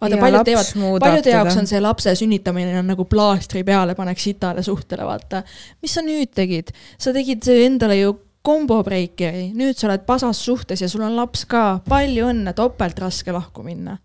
[0.00, 0.70] vaata, paljud teevad,
[1.02, 5.42] paljude jaoks on see lapse sünnitamine on nagu plaastri peale paneks sitale suhtele, vaata.
[5.82, 10.80] mis sa nüüd tegid, sa tegid endale ju kombo breakeri, nüüd sa oled pasas suhtes
[10.80, 13.98] ja sul on laps ka, palju õnne, topelt raske lahku minna.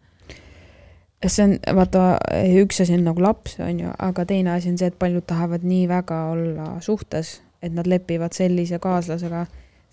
[1.26, 2.20] See on, vaata,
[2.62, 5.64] üks asi on nagu laps, on ju, aga teine asi on see, et paljud tahavad
[5.66, 9.46] nii väga olla suhtes, et nad lepivad sellise kaaslasega,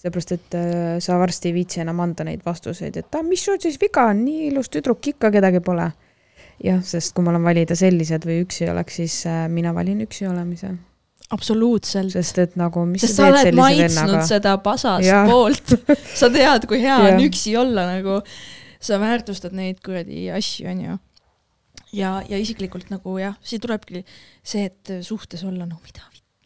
[0.04, 3.60] seepärast et äh, sa varsti ei viitsi enam anda neid vastuseid, et ah, mis sul
[3.62, 5.90] siis viga on, nii ilus tüdruk ikka kedagi pole.
[6.64, 10.28] jah, sest kui mul on valida sellised või üksi oleks, siis äh, mina valin üksi
[10.30, 10.74] olemise,
[11.34, 12.12] absoluutselt.
[12.14, 14.28] sest et nagu, mis sest sa sa teed oled sellise maitsnud vennaga.
[14.28, 15.26] seda pasast Jah.
[15.30, 15.74] poolt,
[16.20, 18.20] sa tead, kui hea on üksi olla nagu,
[18.84, 20.98] sa väärtustad neid kuradi asju, onju.
[21.96, 24.04] ja, ja isiklikult nagu jah, siin tulebki
[24.42, 26.04] see, et suhtes olla, no mida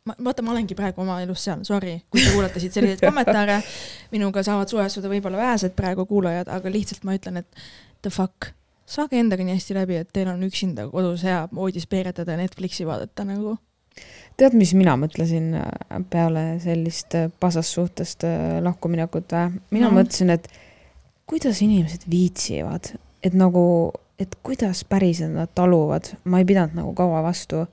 [0.08, 3.60] ma, vaata, ma olengi praegu oma elus seal, sorry, kui te kuulete siit selliseid kommentaare,
[4.14, 7.62] minuga saavad suhestuda võib-olla vähesed praegu kuulajad, aga lihtsalt ma ütlen, et
[8.06, 8.52] the fuck,
[8.88, 12.86] saage endaga nii hästi läbi, et teil on üksinda kodus hea voodis peeretada ja Netflixi
[12.88, 13.58] vaadata nagu.
[14.38, 19.60] tead, mis mina mõtlesin äh, peale sellist äh, pasast suhtest äh, lahkuminekut või?
[19.74, 19.94] mina No.
[19.94, 20.00] no.
[20.00, 20.48] mõtlesin, et
[21.28, 22.92] kuidas inimesed viitsivad,
[23.22, 27.66] et nagu, et kuidas päriselt nad taluvad, ma ei pidanud nagu kaua vastu,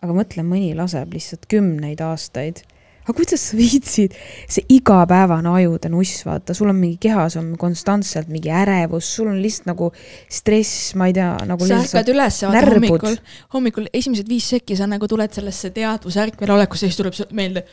[0.00, 2.62] aga mõtle, mõni laseb lihtsalt kümneid aastaid.
[3.00, 4.14] aga kuidas sa viitsid,
[4.46, 9.40] see igapäevane ajude nuss, vaata, sul on mingi kehas on konstantselt mingi ärevus, sul on
[9.42, 9.90] lihtsalt nagu
[10.30, 13.18] stress, ma ei tea, nagu sa ärkad üles, vaata hommikul,
[13.56, 17.64] hommikul esimesed viis sekki sa nagu tuled sellesse teadvusärkvel olekusse, siis tuleb meelde,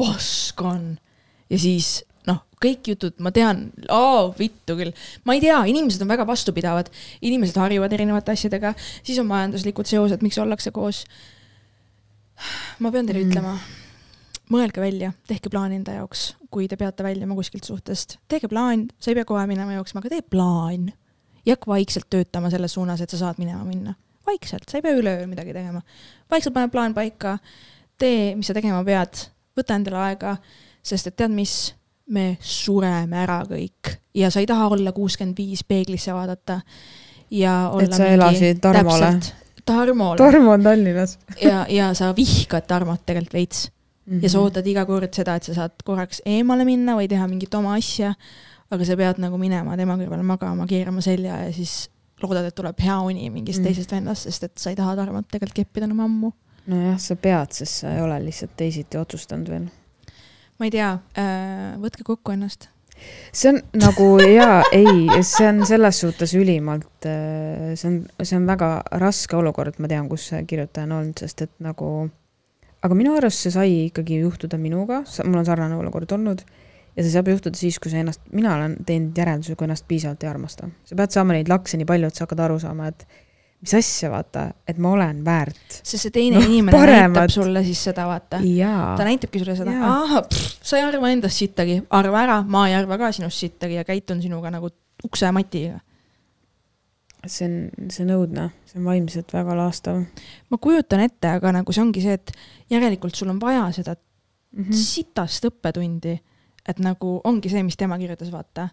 [0.00, 0.96] pask on.
[1.50, 3.68] ja siis noh, kõik jutud, ma tean,
[4.38, 4.92] vittu küll,
[5.24, 6.90] ma ei tea, inimesed on väga vastupidavad,
[7.24, 11.04] inimesed harjuvad erinevate asjadega, siis on majanduslikud seosed, miks ollakse koos.
[12.80, 13.30] ma pean teile mm.
[13.30, 13.56] ütlema,
[14.52, 19.12] mõelge välja, tehke plaan enda jaoks, kui te peate väljuma kuskilt suhtest, tehke plaan, sa
[19.12, 20.90] ei pea kohe minema jooksma, aga tee plaan
[21.46, 23.94] ja hakka vaikselt töötama selles suunas, et sa saad minema minna.
[24.26, 25.82] vaikselt, sa ei pea üleöö midagi tegema.
[26.30, 27.38] vaikselt pane plaan paika,
[27.98, 30.36] tee, mis sa tegema pead, võta endale aega,
[30.82, 31.74] sest et tead mis,
[32.10, 36.60] me sureme ära kõik ja sa ei taha olla kuuskümmend viis peeglisse vaadata
[37.30, 39.12] ja olla sa elasid Tarmole..
[39.64, 41.18] Tarmole Tarmo on Tallinnas
[41.50, 43.70] ja, ja sa vihkad Tarmot tegelikult veits
[44.06, 44.16] mm.
[44.16, 44.22] -hmm.
[44.22, 47.54] ja sa ootad iga kord seda, et sa saad korraks eemale minna või teha mingit
[47.54, 48.14] oma asja,
[48.70, 51.90] aga sa pead nagu minema tema kõrvale magama, keerama selja ja siis
[52.22, 53.62] loodad, et tuleb hea uni mingist Mm.
[53.62, 53.66] mm.
[53.66, 56.32] teisest vennast, sest et sa ei taha Tarmot tegelikult keppida enam ammu.
[56.66, 59.70] nojah, sa pead, sest sa ei ole lihtsalt teisiti otsustanud veel.
[60.60, 62.68] Ma ei tea äh,, võtke kokku ennast.
[63.32, 68.72] see on nagu jaa, ei, see on selles suhtes ülimalt, see on, see on väga
[69.00, 71.92] raske olukord, ma tean, kus see kirjutaja on olnud, sest et nagu,
[72.84, 76.44] aga minu arust see sai ikkagi juhtuda minuga, mul on sarnane olukord olnud
[76.96, 80.24] ja see saab juhtuda siis, kui sa ennast, mina olen teinud järelduse, kui ennast piisavalt
[80.24, 80.68] ei armasta.
[80.84, 83.06] sa pead saama neid lakse nii palju, et sa hakkad aru saama, et
[83.60, 85.80] mis asja, vaata, et ma olen väärt.
[85.82, 87.12] sest see teine no, inimene paremat.
[87.18, 88.40] näitab sulle siis seda, vaata.
[88.96, 90.26] ta, näitabki sulle seda, ahah,
[90.62, 94.22] sa ei arva endast sittagi, arva ära, ma ei arva ka sinust sittagi ja käitun
[94.22, 94.72] sinuga nagu
[95.04, 95.80] uksematiga.
[97.26, 99.98] see on, see on õudne, see on vaimselt väga laastav
[100.48, 102.32] ma kujutan ette, aga nagu see ongi see, et
[102.72, 104.66] järelikult sul on vaja seda mm.
[104.66, 104.76] mm.
[104.76, 106.16] sitast õppetundi,
[106.68, 108.68] et nagu ongi see, mis tema kirjutas, vaata.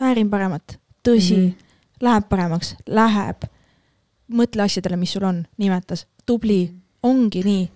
[0.00, 1.46] väärin paremat, tõsi mm.
[1.46, 2.02] -hmm.
[2.04, 3.48] läheb paremaks, läheb.
[4.28, 6.68] Mõtle asjadele, mis sul on, nimetas, tubli,
[7.02, 7.68] ongi nii.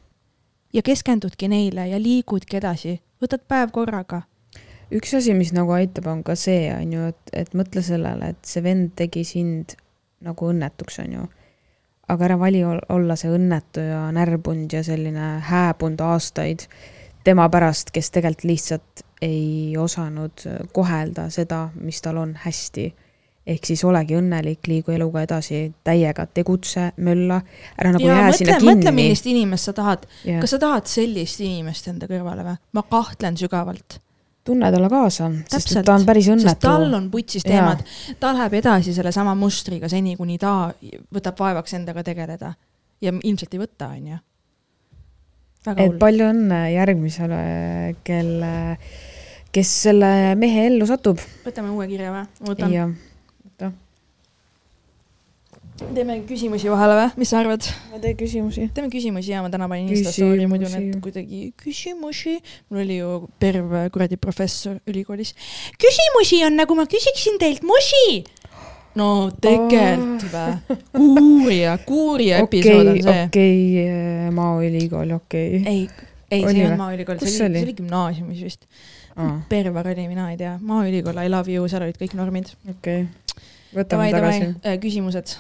[0.73, 4.23] ja keskendudki neile ja liigudki edasi, võtad päev korraga.
[4.93, 8.45] üks asi, mis nagu aitab, on ka see, on ju, et, et mõtle sellele, et
[8.45, 9.77] see vend tegi sind
[10.21, 11.29] nagu õnnetuks, on ju.
[12.09, 16.67] aga ära vali ol- olla see õnnetu ja närbunud ja selline hääbunud aastaid
[17.25, 22.89] tema pärast, kes tegelikult lihtsalt ei osanud kohelda seda, mis tal on hästi.
[23.47, 27.41] Ehk siis olegi õnnelik, liigu eluga edasi, täiega tegutse, mölla,
[27.81, 28.95] ära nagu ja jää mõtle sinna, mõtle, kinni.
[29.01, 30.07] millist inimest sa tahad.
[30.29, 32.57] kas sa tahad sellist inimest enda kõrvale või?
[32.79, 33.99] ma kahtlen sügavalt.
[34.47, 36.63] tunne talle kaasa, sest ta on päris õnnetu.
[36.63, 37.83] tal on putsis teemad,
[38.23, 40.73] ta läheb edasi sellesama mustriga seni, kuni ta
[41.15, 42.55] võtab vaevaks endaga tegeleda.
[43.03, 44.25] ja ilmselt ei võta, onju.
[45.67, 45.99] väga et hull.
[45.99, 47.47] palju õnne järgmisele,
[48.07, 48.57] kelle,
[49.51, 51.19] kes selle mehe ellu satub.
[51.43, 52.29] võtame uue kirja või?
[52.39, 53.01] ma võtan.
[53.61, 53.73] Ja
[55.95, 57.09] teeme küsimusi vahele või?
[57.23, 57.67] mis sa arvad?
[57.91, 58.69] ma teen küsimusi.
[58.75, 61.03] teeme küsimusi ja ma täna panin Insta story muidu need Küsimusi.
[61.07, 62.37] kuidagi küsimusi.
[62.71, 65.35] mul oli ju perv kuradi professor ülikoolis.
[65.81, 68.23] küsimusi on nagu ma küsiksin teilt musi.
[68.99, 69.09] no
[69.43, 70.79] tegelikult või?
[70.95, 73.29] kuurija, kuurija episood on okei, see.
[73.29, 75.63] okei, Maaülikool, okei.
[75.67, 75.85] ei,
[76.31, 77.59] ei, Oli see ei olnud Maaülikool, see oli?
[77.59, 78.69] see oli gümnaasiumis vist.
[79.49, 80.57] Perver oli, mina ei tea.
[80.61, 82.53] Maaülikool, I love you, seal olid kõik normid.
[82.71, 83.07] okei,
[83.75, 85.37] võtame Davai, tagasi., küsimused.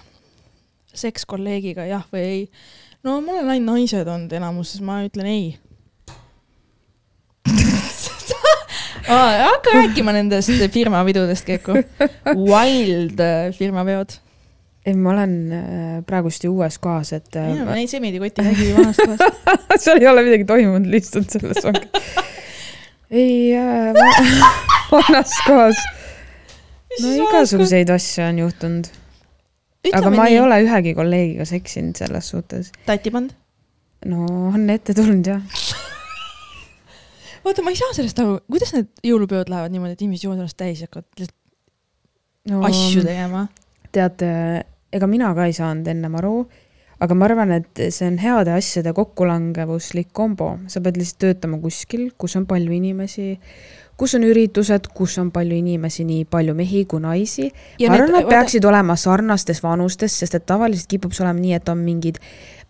[0.92, 2.40] seks kolleegiga, jah või ei?
[3.02, 5.46] no mul on ainult naised olnud enamuses, ma ütlen ei.
[9.12, 11.72] hakka rääkima nendest firmapidudest, Keku.
[12.36, 14.18] Wild äh, firmapeod.
[14.86, 18.72] ei, ma olen äh, praegust ju uues kohas, et ei no äh, neid semidikotti räägi
[18.74, 19.22] vanast kohast.
[19.84, 21.86] seal ei ole midagi toimunud, lihtsalt selles ongi.
[23.12, 23.92] Ei äh,,
[24.92, 25.76] vanas kohas.
[27.02, 28.88] no igasuguseid asju on juhtunud,
[29.92, 30.40] aga ma ei.
[30.40, 32.72] ole ühegi kolleegiga seksinud selles suhtes.
[32.88, 33.36] tatipand.
[34.08, 35.44] no on ette tulnud jah.
[37.44, 40.60] oota, ma ei saa sellest aru, kuidas need jõulupeod lähevad niimoodi, et inimesed joovad ennast
[40.60, 41.38] täis ja hakkavad lihtsalt
[42.50, 43.46] no, asju tegema.
[43.92, 44.24] tead,
[44.92, 46.36] ega mina ka ei saanud ennem aru,
[47.02, 52.10] aga ma arvan, et see on heade asjade kokkulangevuslik kombo, sa pead lihtsalt töötama kuskil,
[52.18, 53.34] kus on palju inimesi,
[53.98, 57.50] kus on üritused, kus on palju inimesi, nii palju mehi kui naisi.
[57.82, 61.72] ma arvan, nad peaksid olema sarnastes vanustes, sest et tavaliselt kipub see olema nii, et
[61.72, 62.22] on mingid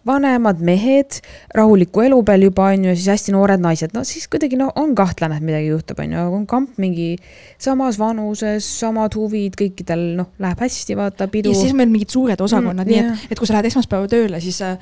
[0.07, 1.21] vanemad mehed
[1.55, 4.71] rahuliku elu peal juba on ju, ja siis hästi noored naised, no siis kuidagi no
[4.81, 7.09] on kahtlane, et midagi juhtub, on ju, aga kui on kamp mingi
[7.63, 11.61] samas vanuses, samad huvid, kõikidel noh, läheb hästi, vaata pidu ja.
[11.61, 13.21] siis on meil mingid suured osakonnad Mm, nii jah.
[13.27, 14.75] et, et kui sa lähed esmaspäeva tööle, siis sa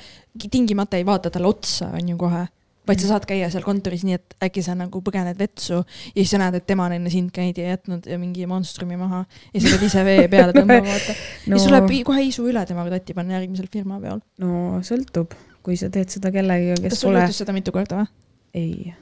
[0.51, 2.45] tingimata ei vaata talle otsa, on ju kohe.
[2.87, 6.33] Vaid sa saad käia seal kontoris nii, et äkki sa nagu põgened vetsu ja siis
[6.33, 9.23] sa näed, et tema on enne sind käinud ja jätnud mingi monstrumi maha
[9.53, 11.15] ja sa pead ise vee peale tõmbama, vaata.
[11.45, 14.23] ja no, sul läheb kohe isu üle temaga tatti panna järgmisel firmapeol.
[14.41, 18.01] no sõltub, kui sa teed seda kellegagi, kas kes sul pole, juhtus seda mitu korda
[18.01, 18.11] või?
[18.57, 18.95] ei,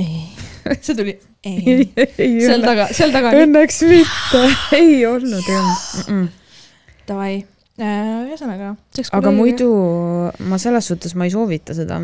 [0.00, 0.20] ei.
[0.84, 4.44] see tuli ei ei, seal taga, seal taga õnneks mitte,
[4.76, 5.48] ei olnud.
[5.48, 6.28] -mm.
[7.08, 7.42] Davai,
[7.80, 8.74] ühesõnaga.
[9.12, 9.70] aga muidu
[10.48, 12.00] ma selles suhtes ma ei soovita seda,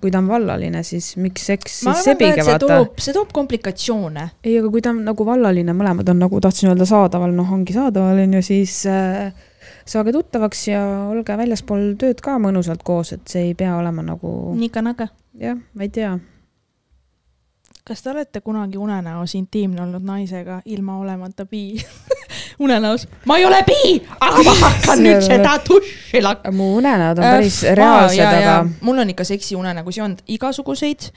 [0.00, 2.78] kui ta on vallaline, siis miks seks ma siis see vaata.
[3.00, 4.28] see toob komplikatsioone.
[4.44, 7.76] ei, aga kui ta on nagu vallaline, mõlemad on nagu tahtsin öelda saadaval, noh, ongi
[7.76, 9.32] saadaval, on ju, siis äh,
[9.86, 14.54] saage tuttavaks ja olge väljaspool tööd ka mõnusalt koos, et see ei pea olema nagu,
[14.58, 15.08] nika-naka.
[15.40, 16.16] jah, ma ei tea.
[17.84, 21.66] kas te olete kunagi unenäos intiimne olnud naisega ilma olemata bi?
[22.62, 26.56] unenäos, ma ei ole bi, aga ma hakkan nüüd on- seda tuši lakkama.
[26.56, 31.10] mu unenäod on päris reaalsed, aga mul on ikka seksiunenägusid olnud igasuguseid.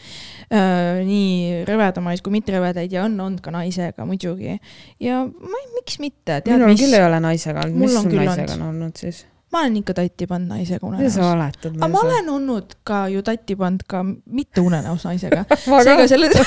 [0.48, 4.56] Äh,, nii rõvedamaid kui mitte rõvedaid ja on olnud ka naisega muidugi.
[5.04, 6.80] ja ma ei, miks mitte, minul mis?
[6.82, 9.26] küll, ei ole naisega olnud, mis on sul naisega on olnud siis?
[9.52, 11.32] ma olen ikka tatti pannud naisega mida sa unenäos.
[11.32, 15.44] valetad aga ma olen olnud ka ju tatti pannud ka mitte unenäos naisega.
[15.84, 16.38] Seega selles,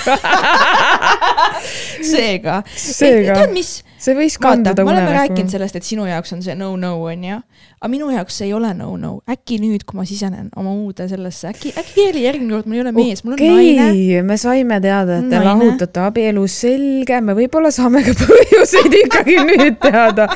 [2.13, 3.35] seega, seega.
[3.41, 6.95] Tead, mis, see võis kanduda me oleme rääkinud sellest, et sinu jaoks on see no-no
[7.05, 7.37] onju,
[7.81, 11.51] aga minu jaoks see ei ole no-no, äkki nüüd, kui ma sisenen oma uude sellesse,
[11.53, 14.23] äkki, äkki järgmine kord mul ei ole mees, mul on okei naine.
[14.27, 15.49] me saime teada, et te Naine.
[15.51, 20.29] lahutate abielus, selge, me võib-olla saame ka põhjuseid ikkagi nüüd teada.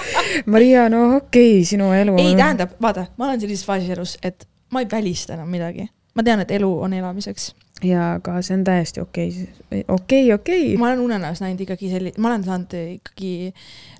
[0.50, 2.16] Maria, no okei okay,, sinu elu.
[2.20, 5.88] ei, tähendab, vaata, ma olen sellises faasis elus, et ma ei välista enam midagi.
[6.14, 7.52] ma tean, et elu on elamiseks.
[7.84, 10.76] Ja aga see on täiesti okei okay., okei, okei.
[10.80, 13.52] ma olen unenäos näinud ikkagi selli-, ma olen saanud ikkagi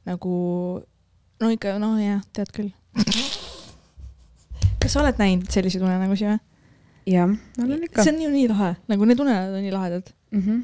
[0.09, 0.35] nagu,
[1.41, 2.72] no ikka, no jah, tead küll.
[4.85, 6.43] kas sa oled näinud selliseid unenägusid või?
[7.14, 8.14] jah, olen ikka see.
[8.14, 10.62] on ju nii lahe, nagu need unenäod on nii lahedad Mm -hmm.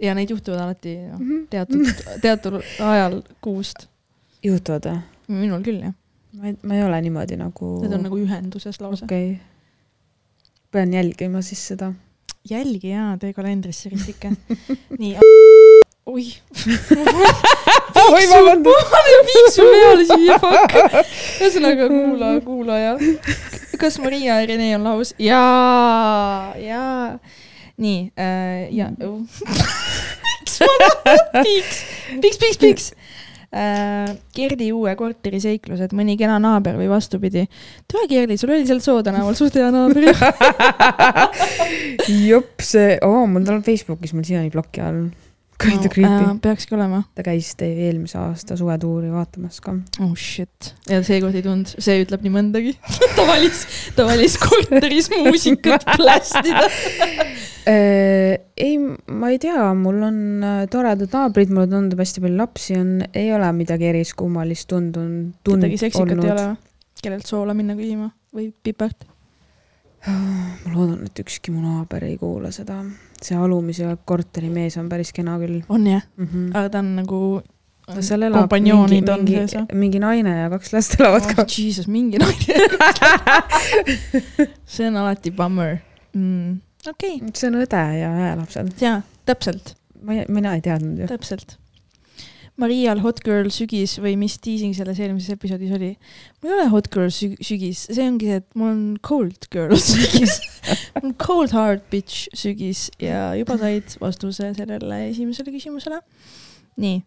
[0.00, 1.46] ja neid juhtuvad alati noh, Mm -hmm.
[1.50, 1.86] teatud,
[2.20, 3.88] teatud ajal kuust.
[4.42, 5.00] juhtuvad või?
[5.28, 5.92] minul küll jah,
[6.32, 7.80] ma ei, ma ei ole niimoodi nagu.
[7.82, 9.04] need on nagu ühenduses lausa.
[9.04, 9.44] okei okay..
[10.70, 11.92] pean jälgima siis seda.
[12.50, 14.32] Jälgi jaa, tee kalendrisse ristike.
[15.00, 15.16] nii.
[16.06, 16.32] oih.
[18.02, 18.90] Oi, vabandust.
[18.94, 20.76] panen piiksu peale siia, fuck.
[21.40, 22.96] ühesõnaga kuula, kuulaja.
[23.78, 25.14] kas Maria ja Rene on lahus?
[25.22, 27.18] jaa, jaa.
[27.82, 28.90] nii äh, ja.
[28.92, 31.82] miks ma tahan piiks,
[32.20, 32.92] piiks, piiks, piiks.
[33.52, 37.44] Gerdi uue korteri seiklused, mõni kena naaber või vastupidi.
[37.84, 40.14] tere, Gerdi, sul oli seal Soo tänaval suht hea naaber ju.
[42.30, 45.04] jop, see oh,, mul on Facebookis mul siiani ploki all.
[45.62, 46.34] Kind of creepy äh,.
[46.42, 47.02] peakski olema.
[47.14, 49.74] ta käis teie eelmise aasta suvetuuri vaatamas ka.
[50.04, 50.72] oh shit.
[50.90, 52.74] ja seekord ei tulnud, see ütleb nii mõndagi.
[53.16, 53.64] ta valis,
[53.96, 56.68] ta valis korteris muusikat plästida.
[57.62, 58.72] Äh, ei,
[59.06, 63.28] ma ei tea, mul on äh, toredad naabrid, mulle tundub hästi palju lapsi on, ei
[63.30, 66.64] ole midagi eriskummalist tundunud, tund kedagi seksikat ei ole olnud.
[67.04, 69.06] kellelt soola minna küsima või pipart?
[70.10, 72.80] ma loodan, et ükski mu naaber ei kuula seda.
[73.26, 76.26] See alumise korteri mees on päris kena küll on jah, mm.
[76.26, 76.48] -hmm.
[76.56, 77.20] aga ta on nagu.
[77.92, 78.72] no seal elab mingi,
[79.04, 79.46] mingi
[79.84, 81.46] mingi naine ja kaks last elavad oh, ka.
[81.48, 82.68] Jesus, mingi naine.
[84.74, 85.78] see on alati bummer
[86.14, 86.60] mm..
[86.88, 88.12] okei okay., see on õde ja
[88.48, 88.70] seal.
[88.80, 91.10] jaa, täpselt, ma ei, mina ei teadnud ju.
[91.10, 91.58] täpselt.
[92.60, 95.92] Marial Hot Girl sügis või mis teasing selles eelmises episoodis oli?
[96.42, 99.72] mul ei ole Hot Girl sü- sügis, see ongi see, et mul on Cold Girl
[99.90, 100.36] sügis.
[100.98, 106.02] mul on Cold Hard Bitch sügis ja juba said vastuse sellele esimesele küsimusele.
[106.76, 107.02] nii,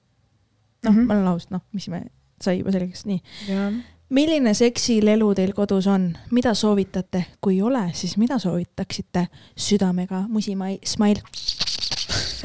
[0.86, 0.98] noh mm.
[0.98, 2.04] -hmm., ma olen aus, noh, mis me,
[2.41, 3.22] sai juba selgeks, nii.
[3.48, 3.74] jah.
[4.10, 9.28] milline seksilelu teil kodus on, mida soovitate, kui ei ole, siis mida soovitaksite?
[9.58, 11.22] südamega musimai, smile.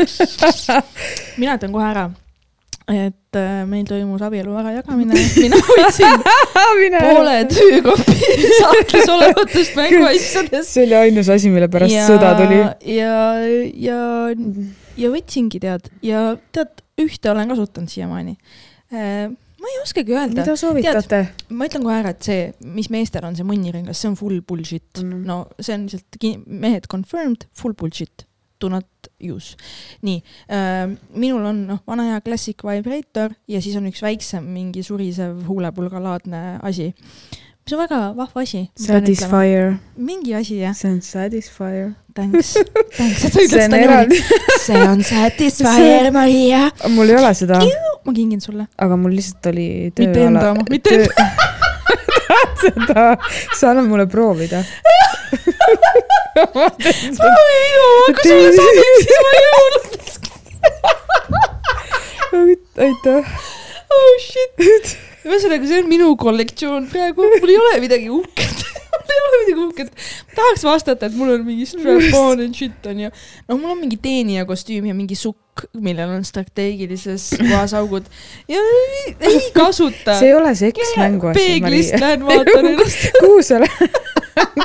[1.41, 2.11] mina ütlen kohe ära,
[2.91, 6.25] et äh, meil toimus abielu ärajagamine, mina võtsin
[7.05, 8.17] poole töökopi
[8.61, 10.73] sahtlis olevatest mänguasjadest.
[10.75, 12.59] see oli ainus asi, mille pärast ja, sõda tuli.
[12.97, 13.19] ja,
[13.75, 14.01] ja,
[15.01, 16.25] ja võtsingi tead ja
[16.57, 18.35] tead, ühte olen kasutanud siiamaani.
[18.91, 21.23] ma ei oskagi öelda, mida soovitate?
[21.55, 25.05] ma ütlen kohe ära, et see, mis meestel on see munniringas, see on full bullshit
[25.05, 25.23] Mhm.
[25.29, 28.27] no see on lihtsalt mehed confirmed full bullshit,
[28.61, 28.87] do not
[29.21, 29.57] use.
[30.03, 34.83] nii äh,, minul on noh, vana hea classic vibrator ja siis on üks väiksem mingi
[34.87, 36.91] surisev huulepulgalaadne asi,
[37.61, 38.65] mis on väga vahva asi.
[38.81, 41.93] Satisfyer, mingi asi jah, see on Satisfyer.
[42.15, 42.55] thanks,
[42.97, 44.21] thanks, et sa see ütled on seda niimoodi.
[44.67, 46.67] see on Satisfyer, Maria.
[46.97, 47.61] mul ei ole seda,
[48.05, 48.67] ma kingin sulle.
[48.77, 51.31] aga mul lihtsalt oli töö Mitte enda oma, mitte enda-
[52.65, 53.05] seda,
[53.57, 54.65] sa annad mulle proovida.
[58.17, 59.75] Kas sulle sobib, siis ma jõuan.
[62.87, 63.25] aitäh.
[63.99, 64.97] oh shit.
[65.27, 69.67] ühesõnaga, see on minu kollektsioon praegu, mul ei ole midagi uhket mul ei ole midagi
[69.67, 69.93] uhket.
[70.35, 73.11] tahaks vastata, et mul on mingi strap-on and shit onju.
[73.49, 78.09] no mul on mingi teenija kostüüm ja mingi sukk, millel on strateegilises kohas augud
[78.51, 80.31] ja ei, ei kasuta see.
[80.31, 81.41] ei ole seks mänguasi.
[81.41, 83.11] peeglist lähen vaatan ennast.
[83.21, 84.01] kuhu sa lähed?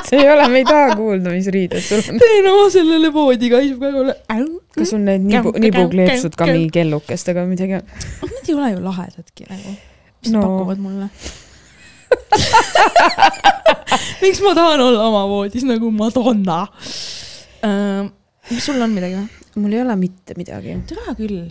[0.06, 2.20] see ei ole, me ei taha kuulda, mis riided sul on.
[2.22, 4.52] teen oma sellele voodiga, isub kogu aeg.
[4.76, 7.90] kas sul need nibu, nibukleepsud ka mingi kellukestega või midagi on?
[8.26, 9.74] Need ei ole ju lahedadki nagu,
[10.22, 10.46] mis no.
[10.46, 11.10] pakuvad mulle.
[14.22, 18.06] miks ma tahan olla oma voodis nagu Madonna uh,?
[18.50, 19.46] mis sul on midagi või?
[19.56, 20.76] mul ei ole mitte midagi.
[20.86, 21.48] türa küll.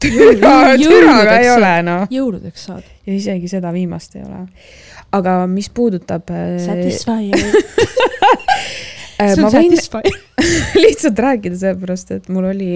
[0.00, 2.06] türaga ei ole noh.
[2.10, 2.86] jõuludeks saad.
[3.06, 4.46] ja isegi seda viimast ei ole.
[5.12, 7.36] aga mis puudutab äh, Satisfyer.
[9.20, 10.18] äh, see on Satisfyer.
[10.84, 12.72] lihtsalt rääkida sellepärast, et mul oli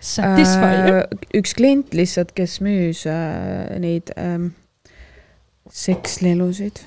[0.00, 1.02] Satisfyer.
[1.02, 4.52] äh, üks klient lihtsalt, kes müüs äh, neid ähm,
[5.72, 6.82] sekslelusid,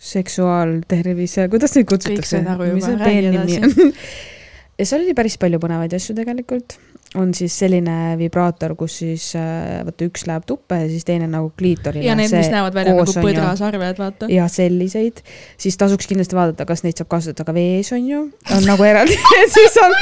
[0.00, 3.90] seksuaaltervise, kuidas neid kutsutakse mis see peennimi on?
[4.80, 6.78] ja seal oli päris palju põnevaid asju tegelikult.
[7.18, 11.50] on siis selline vibraator, kus siis äh, vaata üks läheb tuppe ja siis teine nagu
[11.58, 12.04] kliitorile.
[12.06, 14.28] ja need, mis näevad välja nagu põdrasarved, vaata.
[14.30, 15.18] ja selliseid,
[15.58, 18.22] siis tasuks kindlasti vaadata, kas neid saab kasutada ka vees, on ju,
[18.54, 19.18] on nagu eraldi,
[19.56, 19.98] siis on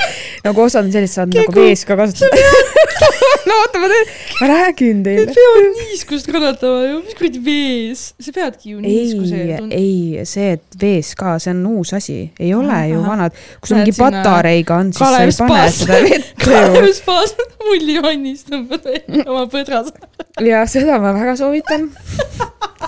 [0.51, 1.65] nagu osad on sellised, saad nagu Kegu.
[1.65, 2.45] vees ka kasutada.
[3.49, 5.27] no oota, ma teen, ma räägin teile.
[5.35, 11.13] peavad niiskust kannatama ju, mis kuradi vees, sa peadki ju niiskuse ei, see, et vees
[11.19, 13.37] ka, see on uus asi, ei ole ju vanad.
[13.61, 16.55] kui sul mingi patareiga on, siis sa ei pane seda vette ju.
[16.79, 17.35] Kalev Spaas
[17.69, 19.93] mullivannis tõmbad välja oma põdras.
[20.45, 21.91] ja seda ma väga soovitan.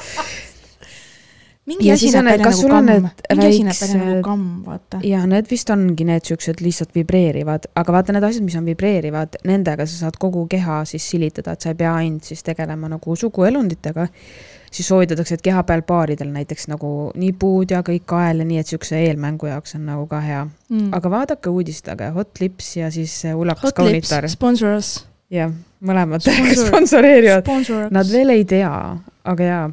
[1.70, 5.00] mingi Ja asi näeb välja nagu kamm, mingi asi näeb välja nagu kamm, vaata.
[5.06, 9.40] ja need vist ongi need siuksed lihtsalt vibreerivad, aga vaata need asjad, mis on vibreerivad,
[9.48, 13.16] nendega sa saad kogu keha siis silitada, et sa ei pea ainult siis tegelema nagu
[13.16, 14.06] suguelunditega.
[14.70, 18.66] siis soovitatakse, et keha peal paaridel näiteks nagu nipud ja kõik kael ja nii, et
[18.70, 20.44] siukse eelmängu jaoks on nagu ka hea.
[20.70, 20.92] Mm.
[20.94, 24.92] aga vaadake uudistage Hot Lips ja siis äh, Ulakas kaunitar, sponsor us.
[25.30, 25.50] jah,
[25.82, 27.50] mõlemad Sponsor- sponsoreerivad.
[27.90, 28.70] Nad veel ei tea,
[29.24, 29.64] aga jaa.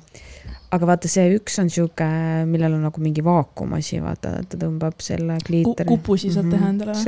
[0.75, 2.07] Aga vaata, see üks on sihuke,
[2.49, 5.87] millel on nagu mingi vaakumasi, vaata, ta tõmbab selle kliiteri.
[5.87, 7.03] kupusi saad teha endale või?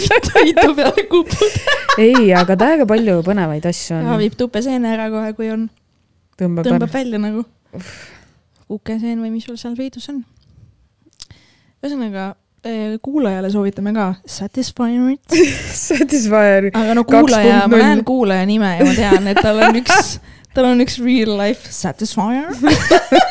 [0.00, 1.60] see, toidu peale kupud.
[2.02, 4.10] ei, aga täiega palju põnevaid asju on.
[4.22, 5.68] viib tupeseene ära kohe, kui on,
[6.40, 6.96] tõmbab tõmbab ära.
[6.98, 7.46] välja nagu
[8.72, 10.22] kukeseen või mis sul seal peidus on.
[11.82, 12.32] ühesõnaga
[12.66, 15.38] eh, kuulajale soovitame ka Satisfyerit,
[15.86, 16.70] Satisfyer.
[16.74, 20.16] aga no kuulaja, ma näen kuulaja nime ja ma tean, et tal on üks,
[20.54, 22.52] tal on üks real life Satisfyer.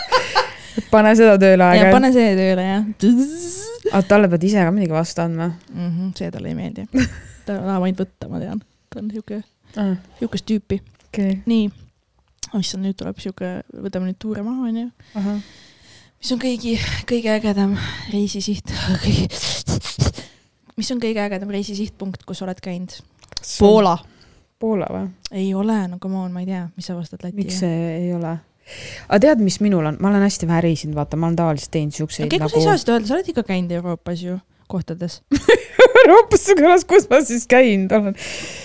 [0.93, 1.95] pane seda tööle aeg-ajalt.
[1.95, 2.85] pane see tööle jah.
[3.91, 5.51] aga talle pead ise ka midagi vastu andma.
[6.17, 6.87] see talle ei meeldi.
[7.45, 8.63] ta tahab ainult võtta, ma tean.
[8.91, 9.41] ta on siuke,
[9.71, 10.81] okei siukest tüüpi.
[11.09, 11.69] okay., nii,
[12.59, 14.87] issand, nüüd tuleb siuke, võtame nüüd tuure maha, onju.
[16.21, 16.75] mis on kõigi,
[17.09, 17.77] kõige ägedam
[18.13, 18.73] reisisiht,
[20.79, 22.99] mis on kõige ägedam reisisihtpunkt, kus oled käinud?
[23.59, 23.97] Poola.
[24.61, 25.09] Poola või?
[25.33, 27.37] ei ole, no come on, ma ei tea, mis sa vastad Läti.
[27.39, 28.37] miks see ei ole?
[29.07, 31.97] aga tead, mis minul on, ma olen hästi vähe reisinud, vaata, ma olen tavaliselt teinud
[31.97, 34.37] siukseid okei, kui sa ei saa seda öelda, sa oled ikka käinud Euroopas ju,
[34.71, 35.21] kohtades.
[36.03, 38.15] Euroopasse kõlas, kus ma siis käinud olen.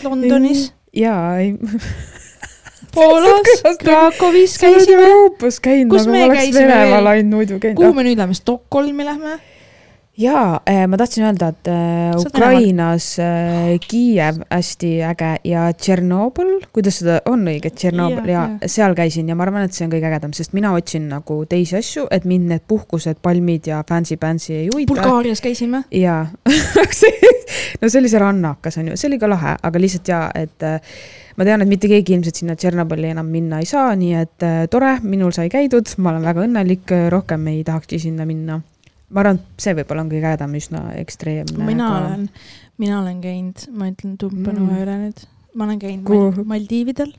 [0.06, 1.56] Londonis, jaa, ei.
[2.96, 5.02] Poolas, Krakowis käisime.
[5.02, 7.96] Euroopas käinud, aga me ma oleks Venemaal ainult muidu käinud kuhu.
[7.96, 9.36] me nüüd lähme, Stockholmi lähme?
[10.16, 17.00] jaa, ma tahtsin öelda, et äh, Sa Ukrainas äh, Kiiev hästi äge ja Tšernobõl, kuidas
[17.02, 20.08] seda on õige, Tšernobõl ja, ja seal käisin ja ma arvan, et see on kõige
[20.08, 24.70] ägedam, sest mina otsin nagu teisi asju, et mind need puhkused, palmid ja fancy-pancy ei
[24.70, 24.94] huvita.
[24.94, 25.84] Bulgaarias käisime.
[25.92, 26.24] jaa,
[27.80, 30.64] no see oli see rannakas on ju, see oli ka lahe, aga lihtsalt jaa, et
[30.64, 30.80] äh,
[31.36, 34.62] ma tean, et mitte keegi ilmselt sinna Tšernobõli enam minna ei saa, nii et äh,
[34.72, 38.62] tore, minul sai käidud, ma olen väga õnnelik, rohkem ei tahakski sinna minna.
[39.10, 41.66] Ma arvan, et see võib-olla on kõige ägedam, üsna ekstreemne.
[41.66, 42.28] mina olen,
[42.82, 44.80] mina olen käinud, ma ütlen tumpan Mm.
[44.82, 46.32] üle nüüd, ma olen käinud Kuhu?
[46.40, 47.12] Mal Maldiividel,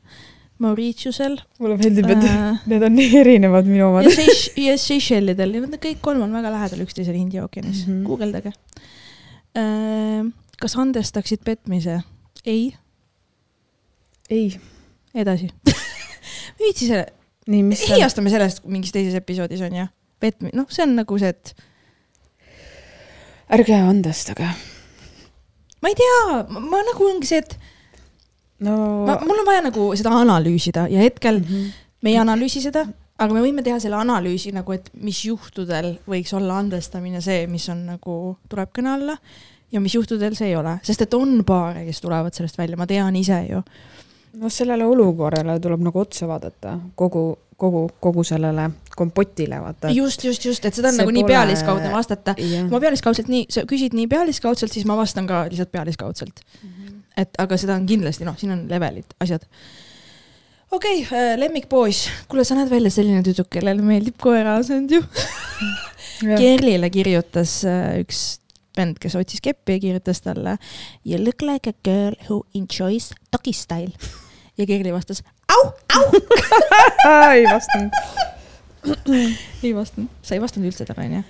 [0.58, 5.54] Mauritiusel mulle meeldib, et äh, need on nii erinevad minu omad ja Seych-, ja Seychellidel
[5.54, 7.92] ja nad kõik kolm on väga lähedal üksteisele India ookeanis mm.
[7.92, 8.06] -hmm.
[8.06, 8.52] guugeldage
[9.56, 10.26] äh,.
[10.60, 12.00] kas andestaksid petmise?
[12.44, 12.74] ei,
[14.30, 14.50] ei,
[15.14, 15.48] edasi
[16.60, 17.06] viitsi selle,
[17.48, 19.86] hiiastame sellest mingis teises episoodis on ju,
[20.20, 21.54] petmi-, noh, see on nagu see, et
[23.50, 24.48] ärge andestage.
[25.82, 27.54] ma ei tea, ma nagu ongi see, et
[28.66, 28.76] no
[29.06, 31.68] ma, mul on vaja nagu seda analüüsida ja hetkel Mhm.
[32.02, 32.86] me ei analüüsi seda,
[33.18, 37.68] aga me võime teha selle analüüsi nagu, et mis juhtudel võiks olla andestamine see, mis
[37.68, 39.16] on nagu, tuleb kõne alla
[39.72, 42.86] ja mis juhtudel see ei ole, sest et on paare, kes tulevad sellest välja, ma
[42.86, 43.62] tean ise ju.
[44.36, 47.24] noh, sellele olukorrale tuleb nagu otsa vaadata, kogu,
[47.58, 48.68] kogu, kogu sellele
[48.98, 49.90] kompotile vaata.
[49.94, 52.34] just, just, just, et seda on nagu nii pole- pealiskaudne vastata.
[52.38, 56.42] kui ma pealiskaudselt nii, sa küsid nii pealiskaudselt, siis ma vastan ka lihtsalt pealiskaudselt.
[56.62, 56.96] Mhm.
[57.18, 59.46] et aga seda on kindlasti, noh, siin on levelid, asjad.
[60.70, 65.02] okei okay,, lemmikpoiss, kuule, sa näed välja selline tüdruk, kellele meeldib koeraasend ju.
[66.18, 68.40] Kerlile kirjutas äh, üks
[68.78, 70.56] vend, kes otsis keppi ja kirjutas talle
[71.06, 73.92] You look like a girl who enjoys doggy style.
[74.58, 76.04] ja Kerli vastas au, au
[77.36, 77.92] ei vastanud.
[79.64, 81.24] ei vastanud, sa ei vastanud üldse talle onju?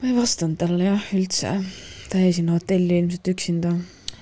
[0.00, 1.52] ma ei vastanud talle jah, üldse.
[2.10, 3.74] ta jäi sinna hotelli ilmselt üksinda.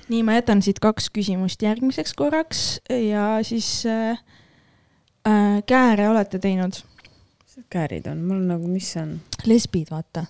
[0.09, 4.19] nii, ma jätan siit kaks küsimust järgmiseks korraks ja siis äh,
[5.29, 6.83] äh, kääre olete teinud?
[7.71, 9.19] käärid on, mul nagu, mis see on?
[9.47, 10.27] lesbid, vaata.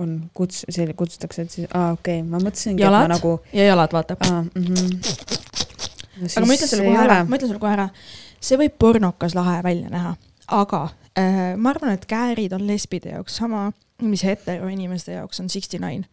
[0.00, 3.36] On, kuts-, see kutsutakse, et siis, aa okei okay., ma mõtlesingi, et ma nagu.
[3.52, 4.16] ja jalad, vaata.
[4.20, 4.96] Mm -hmm.
[6.20, 7.88] no, aga ma ütlen sulle kohe ära, ma ütlen sulle kohe ära,
[8.40, 10.16] see võib pornokas lahe välja näha,
[10.48, 10.82] aga
[11.18, 13.70] äh, ma arvan, et käärid on lesbide jaoks sama
[14.00, 16.04] mis hetero inimeste jaoks on sixty nine.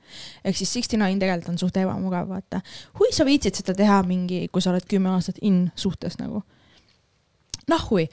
[0.46, 2.62] ehk siis sixty nine tegelikult on suht ebamugav, vaata.
[3.00, 6.44] hui sa viitsid seda teha mingi, kui sa oled kümme aastat in suhtes nagu
[7.68, 8.06] nahhui,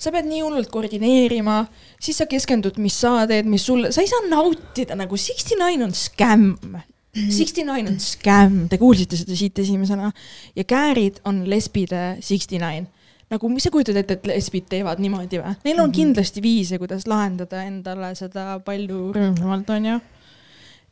[0.00, 1.58] sa pead nii hullult koordineerima,
[2.00, 5.84] siis sa keskendud, mis sa teed, mis sulle, sa ei saa nautida nagu sixty nine
[5.84, 6.78] on skämm.
[7.12, 10.08] Sixty nine on skämm, te kuulsite seda siit esimesena
[10.56, 12.88] ja käärid on lesbide sixty nine
[13.32, 15.52] nagu, mis sa kujutad ette, et lesbid teevad niimoodi või?
[15.64, 15.96] Neil on mm -hmm.
[15.96, 20.00] kindlasti viise, kuidas lahendada endale seda palju rõõmsamalt, onju.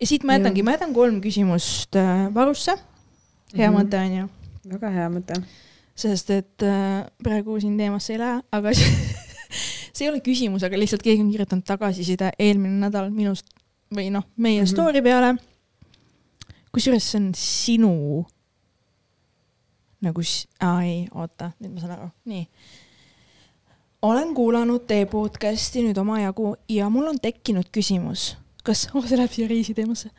[0.01, 2.77] ja siit ma jätangi, ma jätan kolm küsimust äh, varusse.
[3.57, 3.81] hea mm -hmm.
[3.81, 4.29] mõte, onju.
[4.73, 5.43] väga hea mõte
[5.97, 8.72] sest et äh, praegu siin teemasse ei lähe, aga
[9.95, 13.51] see ei ole küsimus, aga lihtsalt keegi on kirjutanud tagasiside eelmine nädal minust
[13.95, 14.72] või noh, meie mm -hmm.
[14.72, 15.34] story peale.
[16.72, 17.95] kusjuures see on sinu
[20.01, 20.22] nagu,
[20.61, 22.47] aa ei, oota, nüüd ma saan aru, nii.
[24.03, 29.32] olen kuulanud teie podcast'i nüüd omajagu ja mul on tekkinud küsimus, kas, oh see läheb
[29.32, 30.11] siia reisiteemasse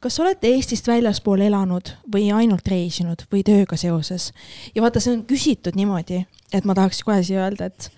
[0.00, 4.32] kas olete Eestist väljaspool elanud või ainult reisinud või tööga seoses?
[4.74, 6.24] ja vaata, see on küsitud niimoodi,
[6.54, 7.90] et ma tahaks kohe siia öelda, et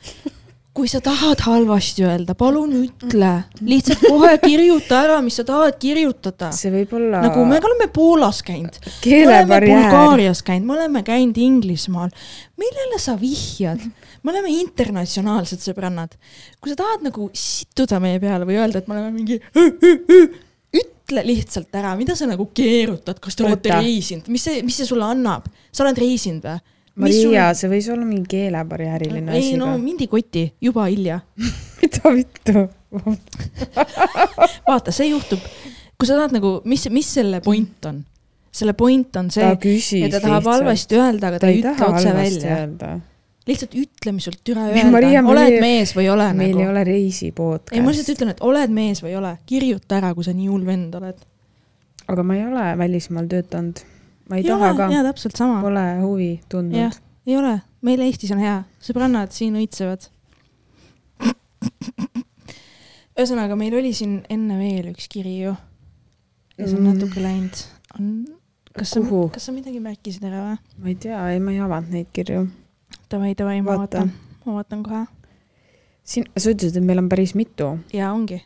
[0.75, 3.31] kui sa tahad halvasti öelda, palun ütle,
[3.67, 6.53] lihtsalt kohe kirjuta ära, mis sa tahad kirjutada.
[6.57, 7.25] see võib olla.
[7.27, 12.15] nagu me oleme Poolas käinud, me oleme Bulgaarias käinud, me oleme käinud Inglismaal.
[12.61, 13.83] millele sa vihjad?
[14.23, 16.15] me oleme internatsionaalsed sõbrannad.
[16.61, 19.41] kui sa tahad nagu sittuda meie peale või öelda, et me oleme mingi
[21.11, 24.89] ütle lihtsalt ära, mida sa nagu keerutad, kas te olete reisinud, mis see, mis see
[24.89, 26.77] sulle annab, sa oled reisinud või?
[27.01, 29.53] Maria sul..., see võis olla mingi keelebarjääriline asi.
[29.53, 31.21] ei no mind ei koti, juba hilja.
[31.81, 32.67] Mida vittu?
[34.69, 35.43] Vaata, see juhtub,
[35.97, 38.05] kui sa tahad nagu, mis, mis selle point on?
[38.51, 39.47] selle point on see,
[40.03, 42.57] et ta tahab halvasti öelda, aga ta, ta ei ütle otse välja
[43.51, 44.91] lihtsalt ütle, mis sul türa öelda,
[45.31, 46.63] oled meil, mees või ole meil nagu.
[46.63, 47.75] ei ole reisi podcast.
[47.75, 50.49] ei, ma lihtsalt ütlen, et oled mees või ei ole, kirjuta ära, kui sa nii
[50.51, 51.25] hull vend oled.
[52.07, 53.83] aga ma ei ole välismaal töötanud.
[54.31, 54.89] ma ei, ei taha ole, ka.
[54.95, 55.61] jaa, täpselt sama.
[55.65, 57.01] Pole huvi tundnud.
[57.27, 57.55] ei ole,
[57.87, 60.11] meil Eestis on hea, sõbrannad siin õitsevad.
[63.21, 65.57] ühesõnaga, meil oli siin enne veel üks kiri ju.
[66.57, 66.95] ja see on mm.
[66.95, 67.67] natuke läinud.
[67.99, 68.09] on,
[68.77, 70.59] kas sa, kas sa midagi märkisid ära või?
[70.79, 72.47] ma ei tea, ei, ma ei avanud neid kirju
[73.11, 74.13] davai, davai, ma vaatan,
[74.45, 75.03] ma vaatan kohe.
[76.03, 77.77] siin, sa ütlesid, et meil on päris mitu.
[77.95, 78.43] jaa, ongi.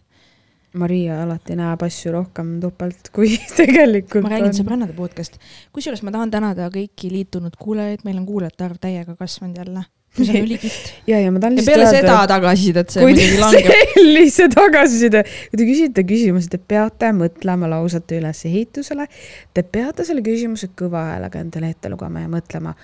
[0.74, 5.38] Maria alati näeb asju rohkem topelt, kui tegelikult ma räägin sõbrannade podcast.
[5.74, 9.84] kusjuures ma tahan tänada kõiki liitunud kuulajaid, meil on kuulajate arv täiega kasvanud jälle
[10.18, 10.92] mis on ülikihvt.
[11.06, 13.70] ja, ja ma tahan lihtsalt peale seda tagasisidet see muidugi langeb.
[13.94, 19.08] sellise tagasiside, kui te küsite küsimuse, te peate mõtlema lausete ülesehitusele.
[19.54, 22.74] Te peate selle küsimuse kõva häälega endale ette lugema ja mõtlema,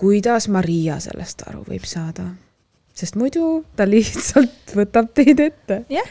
[0.00, 2.32] kuidas Maria sellest aru võib saada.
[2.94, 5.84] sest muidu ta lihtsalt võtab teid ette.
[5.92, 6.10] jah,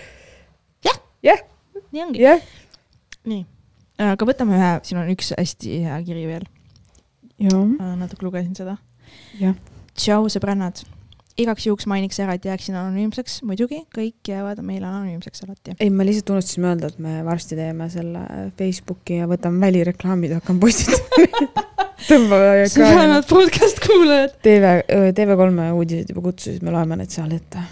[0.86, 1.44] jah, jah,
[1.92, 2.26] nii ongi.
[3.30, 3.46] nii,
[4.10, 6.50] aga võtame ühe, siin on üks hästi hea kiri veel.
[7.44, 8.78] natuke lugesin seda.
[9.40, 9.54] jah
[9.98, 10.84] tšau, sõbrannad.
[11.38, 15.76] igaks juhuks mainiks ära, et jääksin anonüümseks, muidugi kõik jäävad meil anonüümseks alati.
[15.80, 18.26] ei, me lihtsalt unustasime öelda, et me varsti teeme selle
[18.60, 21.74] Facebooki ja võtame välireklaamid ja hakkame postitama
[22.08, 24.38] tõmbame sõbrannad podcast kuulajad.
[24.44, 24.74] TV,
[25.18, 27.64] TV3 uudised juba kutsusid, me loeme need seal ette.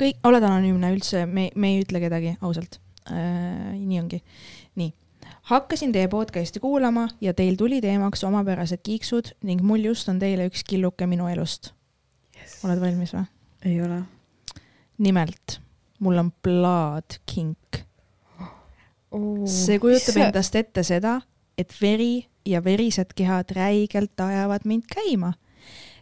[0.00, 3.72] kõik, oled anonüümne üldse, me, me ei ütle kedagi, ausalt äh,.
[3.76, 4.22] nii ongi.
[5.42, 10.46] Hakkasin teie podcast'i kuulama ja teil tuli teemaks omapärased kiiksud ning mul just on teile
[10.50, 11.72] üks killuke minu elust
[12.38, 12.60] yes..
[12.64, 13.24] oled valmis või?
[13.66, 14.02] ei ole.
[14.98, 15.58] nimelt,
[15.98, 17.82] mul on plaadkink
[19.10, 19.42] oh,.
[19.46, 20.26] see kujutab see...
[20.28, 21.20] endast ette seda,
[21.58, 25.34] et veri ja verised kehad räigelt ajavad mind käima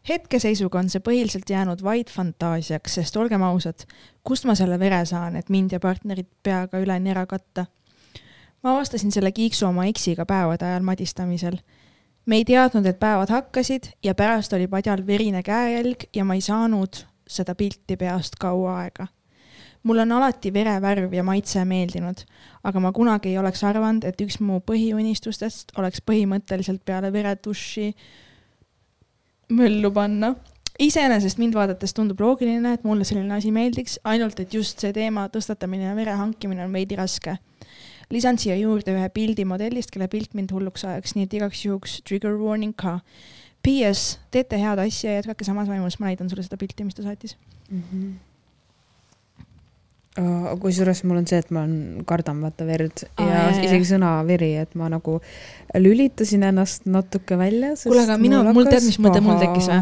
[0.08, 3.84] hetkeseisuga on see põhiliselt jäänud vaid fantaasiaks, sest olgem ausad,
[4.24, 7.66] kust ma selle vere saan, et mind ja partnerit peaga üleni ära katta
[8.62, 11.56] ma avastasin selle kiiksu oma eksiga päevade ajal madistamisel.
[12.26, 16.40] me ei teadnud, et päevad hakkasid ja pärast oli padjal verine käejälg ja ma ei
[16.40, 19.06] saanud seda pilti peast kaua aega.
[19.82, 22.24] mulle on alati verevärv ja maitse meeldinud,
[22.64, 27.94] aga ma kunagi ei oleks arvanud, et üks mu põhiunistustest oleks põhimõtteliselt peale vereduši
[29.50, 30.34] möllu panna.
[30.78, 35.28] iseenesest mind vaadates tundub loogiline, et mulle selline asi meeldiks, ainult et just see teema
[35.32, 37.38] tõstatamine ja vere hankimine on veidi raske.
[38.10, 42.00] Lisan siia juurde ühe pildi modellist, kelle pilt mind hulluks ajaks, nii et igaks juhuks
[42.06, 42.98] trigger warning ka.
[43.60, 47.36] PS, teete head asja, jätkake samas vaimus, ma näitan sulle seda pilti, mis ta saatis
[47.68, 47.82] mm.
[47.82, 48.29] -hmm
[50.62, 53.64] kusjuures mul on see, et ma on, kardan vaata verd Aa, ja jah, jah.
[53.68, 55.18] isegi sõna veri, et ma nagu
[55.78, 57.74] lülitasin ennast natuke välja.
[57.82, 59.80] Kuule, aga mina- mul tead, mis mõte mul tekkis või?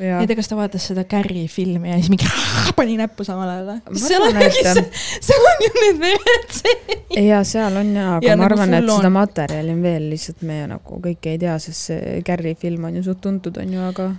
[0.00, 0.10] või?
[0.20, 2.28] ei tea, kas ta vaatas seda Carri filmi ja siis mingi
[2.78, 3.80] pani näppu samal ajal või?
[3.96, 7.04] Ma seal on et-, seal on ju need vered sees.
[7.26, 9.16] ja seal on jaa, aga Ja ja, ma nagu arvan, et full seda on.
[9.18, 13.06] materjali on veel, lihtsalt me nagu kõike ei tea, sest see Carri film on ju
[13.10, 14.10] suht tuntud, on ju, aga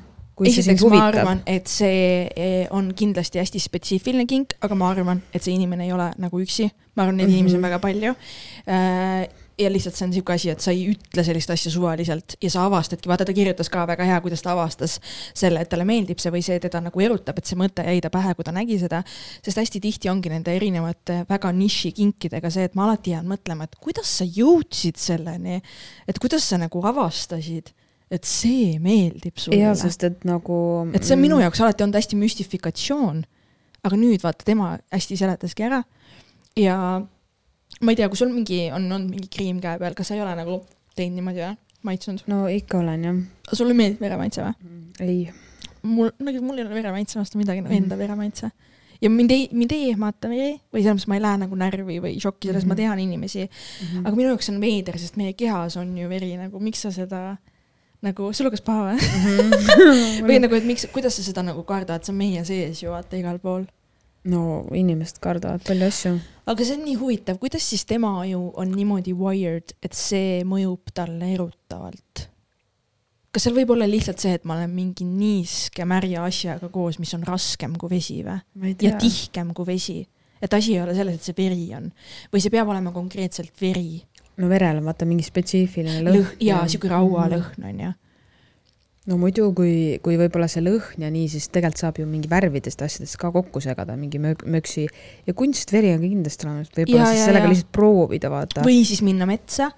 [0.49, 5.21] esiteks ma huvitab arvan, et see eh, on kindlasti hästi spetsiifiline kink, aga ma arvan,
[5.33, 6.69] et see inimene ei ole nagu üksi.
[6.95, 7.31] ma arvan, neid mm.
[7.31, 7.37] -hmm.
[7.37, 8.15] inimesi on väga palju.
[9.61, 12.65] ja lihtsalt see on niisugune asi, et sa ei ütle sellist asja suvaliselt ja sa
[12.65, 14.97] avastadki, vaata ta kirjutas ka väga hea, kuidas ta avastas
[15.37, 18.09] selle, et talle meeldib see või see teda nagu erutab, et see mõte jäi ta
[18.09, 19.03] pähe, kui ta nägi seda.
[19.43, 23.67] sest hästi tihti ongi nende erinevate väga niši kinkidega see, et ma alati jään mõtlema,
[23.67, 25.61] et kuidas sa jõudsid selleni,
[26.07, 27.71] et kuidas sa nagu avastasid,
[28.11, 30.55] et see meeldib sulle jaa, sest et nagu
[30.93, 33.23] et see on minu jaoks alati olnud hästi müstifikatsioon.
[33.83, 35.83] aga nüüd vaata, tema hästi seletaski ära
[36.59, 36.75] ja
[37.81, 40.21] ma ei tea, kui sul mingi, on olnud mingi kriim käe peal, kas sa ei
[40.21, 40.59] ole nagu
[40.95, 41.55] teinud niimoodi või,
[41.87, 42.25] maitsenud?
[42.29, 43.21] no ikka olen jah.
[43.53, 44.75] sulle meeldib veremaitse või?
[44.99, 45.21] ei,
[45.87, 47.73] mul, nagu mul ei ole veremaitse vastu midagi, Mhm.
[47.73, 48.51] enda veremaitse.
[49.01, 51.99] ja mind ei, mind ei ehmata veri või selles mõttes ma ei lähe nagu närvi
[52.03, 52.75] või šokki, selles mm -hmm.
[52.75, 52.81] ma Mhm.
[52.83, 53.49] tean inimesi,
[54.03, 57.37] aga minu jaoks on veider, sest meie kehas on ju veri nagu, miks sa seda
[58.05, 59.59] nagu, sul hakkas paha või?
[60.27, 63.19] või nagu, et miks, kuidas sa seda nagu kardad, see on meie sees ju vaata
[63.19, 63.67] igal pool.
[64.31, 66.11] no inimesed kardavad palju asju.
[66.49, 70.93] aga see on nii huvitav, kuidas siis tema aju on niimoodi wired, et see mõjub
[70.93, 72.27] talle erutavalt?
[73.31, 77.13] kas seal võib olla lihtsalt see, et ma olen mingi niiske märja asjaga koos, mis
[77.15, 78.75] on raskem kui vesi või?
[78.81, 80.01] ja tihkem kui vesi?
[80.41, 81.87] et asi ei ole selles, et see veri on
[82.33, 84.01] või see peab olema konkreetselt veri,
[84.41, 86.21] no verel on vaata mingi spetsiifiline lõhn.
[86.21, 87.91] lõhn ja siuke raualõhn on ju.
[89.09, 92.83] no muidu, kui, kui võib-olla see lõhn ja nii, siis tegelikult saab ju mingi värvidest
[92.85, 94.85] asjadest ka kokku segada, mingi mök-, möksi
[95.27, 97.53] ja kunstveri on kindlasti olemas, võib-olla Ja, siis ja, sellega ja.
[97.55, 98.65] lihtsalt proovida, vaata.
[98.65, 99.71] või siis minna metsa,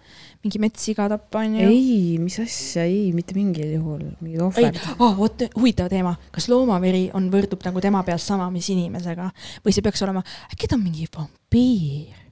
[0.43, 1.69] mingi metssiga tappa on ju.
[1.71, 7.05] ei, mis asja, ei, mitte mingil juhul, mingi ohver., oh, vot huvitav teema, kas loomaveri
[7.15, 9.31] on, võrdub nagu tema peas sama, mis inimesega
[9.63, 12.22] või see peaks olema, äkki ta on mingi vampiir?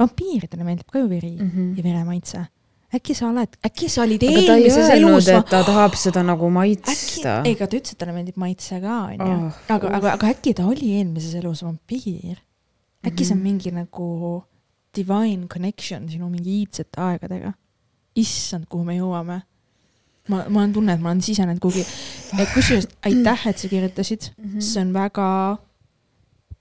[0.00, 1.50] Vampiiridele meeldib ka ju veri mm.
[1.50, 1.76] -hmm.
[1.78, 2.44] ja veremaitse.
[2.94, 7.42] äkki sa oled, äkki sa olid eelmises elus, et ta tahab seda nagu maitsta.
[7.44, 10.54] ei, aga ta ütles, et talle meeldib maitse ka onju Ah, aga, aga, aga äkki
[10.54, 12.36] ta oli eelmises elus vampiir?
[13.06, 13.42] äkki see on Mhm.
[13.48, 14.42] mingi nagu
[14.96, 17.52] divine connection sinu mingi iidsete aegadega?
[18.16, 19.40] issand, kuhu me jõuame
[20.28, 21.84] ma, ma olen tunne, et ma olen sisenenud kuhugi.
[22.54, 25.58] kusjuures aitäh, et sa kirjutasid, see on väga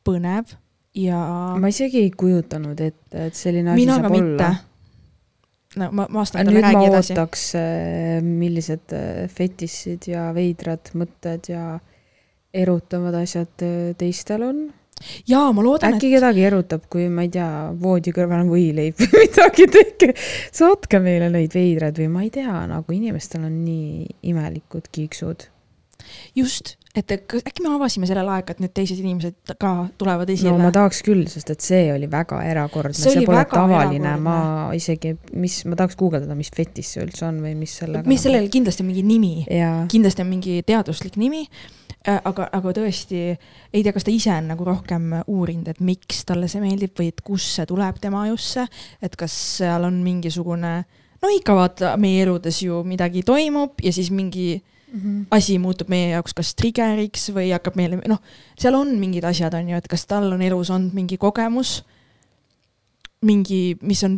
[0.08, 0.56] põnev
[0.96, 1.22] ja
[1.60, 4.50] ma isegi ei kujutanud ette, et selline asi saab olla..
[5.80, 7.14] no ma vastan nüüd talle, ma räägi edasi.
[7.16, 7.46] ootaks,
[8.28, 11.66] millised äh, fetišid ja veidrad mõtted ja
[12.54, 14.60] erutavad asjad äh, teistel on.
[15.28, 17.48] jaa, ma loodan, äkki et kedagi erutab, kui ma ei tea,
[17.80, 20.12] voodi kõrval on võileib või midagi, tehke,
[20.52, 25.48] saatke meile neid veidraid või ma ei tea, nagu inimestel on nii imelikud kiiksud.
[26.36, 29.72] just, et kas- äkki me avasime sellel aega, et need teised inimesed ka
[30.02, 33.44] tulevad no esile ma tahaks küll, sest et see oli väga erakordne, See see, pole
[33.48, 34.38] tavaline, ma
[34.76, 38.08] isegi, mis, ma tahaks guugeldada, mis fetiš see üldse on või mis sellega.
[38.10, 39.36] mis sellel kindlasti on mingi nimi,
[39.92, 41.46] kindlasti on mingi teaduslik nimi,
[42.08, 46.50] aga, aga tõesti ei tea, kas ta ise on nagu rohkem uurinud, et miks talle
[46.52, 48.66] see meeldib või et kust see tuleb tema ajusse,
[49.02, 50.74] et kas seal on mingisugune,
[51.22, 54.58] no ikka vaata, meie eludes ju midagi toimub ja siis mingi
[55.32, 58.20] asi muutub meie jaoks kas trigger'iks või hakkab meile, noh,
[58.60, 61.84] seal on mingid asjad, on ju, et kas tal on elus olnud mingi kogemus,
[63.22, 64.18] mingi, mis on,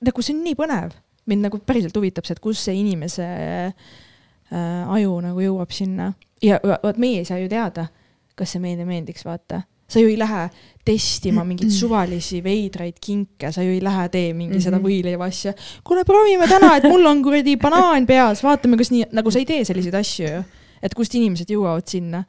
[0.00, 0.94] nagu see on nii põnev,
[1.26, 6.12] mind nagu päriselt huvitab see, et kus see inimese äh, aju nagu jõuab sinna.
[6.42, 7.88] Ja va- vaat meie ei saa ju teada,
[8.36, 9.64] kas see meile meeldiks, vaata.
[9.88, 10.46] Sa ju ei lähe
[10.86, 14.64] testima mingeid suvalisi veidraid kinke, sa ju ei lähe tee mingi mm -hmm.
[14.64, 15.52] seda võileiva asja.
[15.84, 19.46] kuule, proovime täna, et mul on kuradi banaan peas, vaatame, kas nii, nagu sa ei
[19.46, 20.42] tee selliseid asju ju.
[20.82, 22.24] et kust inimesed jõuavad sinna.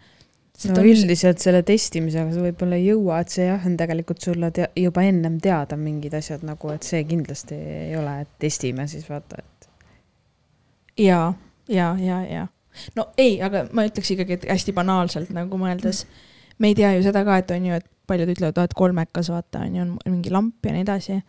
[0.68, 5.03] no üldiselt selle testimisega sa võib-olla ei jõua, et see jah, on tegelikult sulle juba
[5.03, 9.70] ennem teada mingid asjad nagu, et see kindlasti ei ole, et testime siis vaata, et
[10.97, 11.34] ja,
[11.70, 12.47] ja, ja, ja
[12.95, 16.05] no ei, aga ma ütleks ikkagi, et hästi banaalselt nagu mõeldes,
[16.58, 19.66] me ei tea ju seda ka, et on ju, et paljud ütlevad, et kolmekas vaata
[19.66, 21.22] on ju, on mingi lamp ja nii edasi.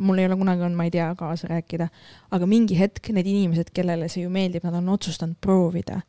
[0.00, 1.88] mul ei ole kunagi olnud, ma ei tea, kaasa rääkida,
[2.32, 6.00] aga mingi hetk need inimesed, kellele see ju meeldib, nad on otsustanud proovida.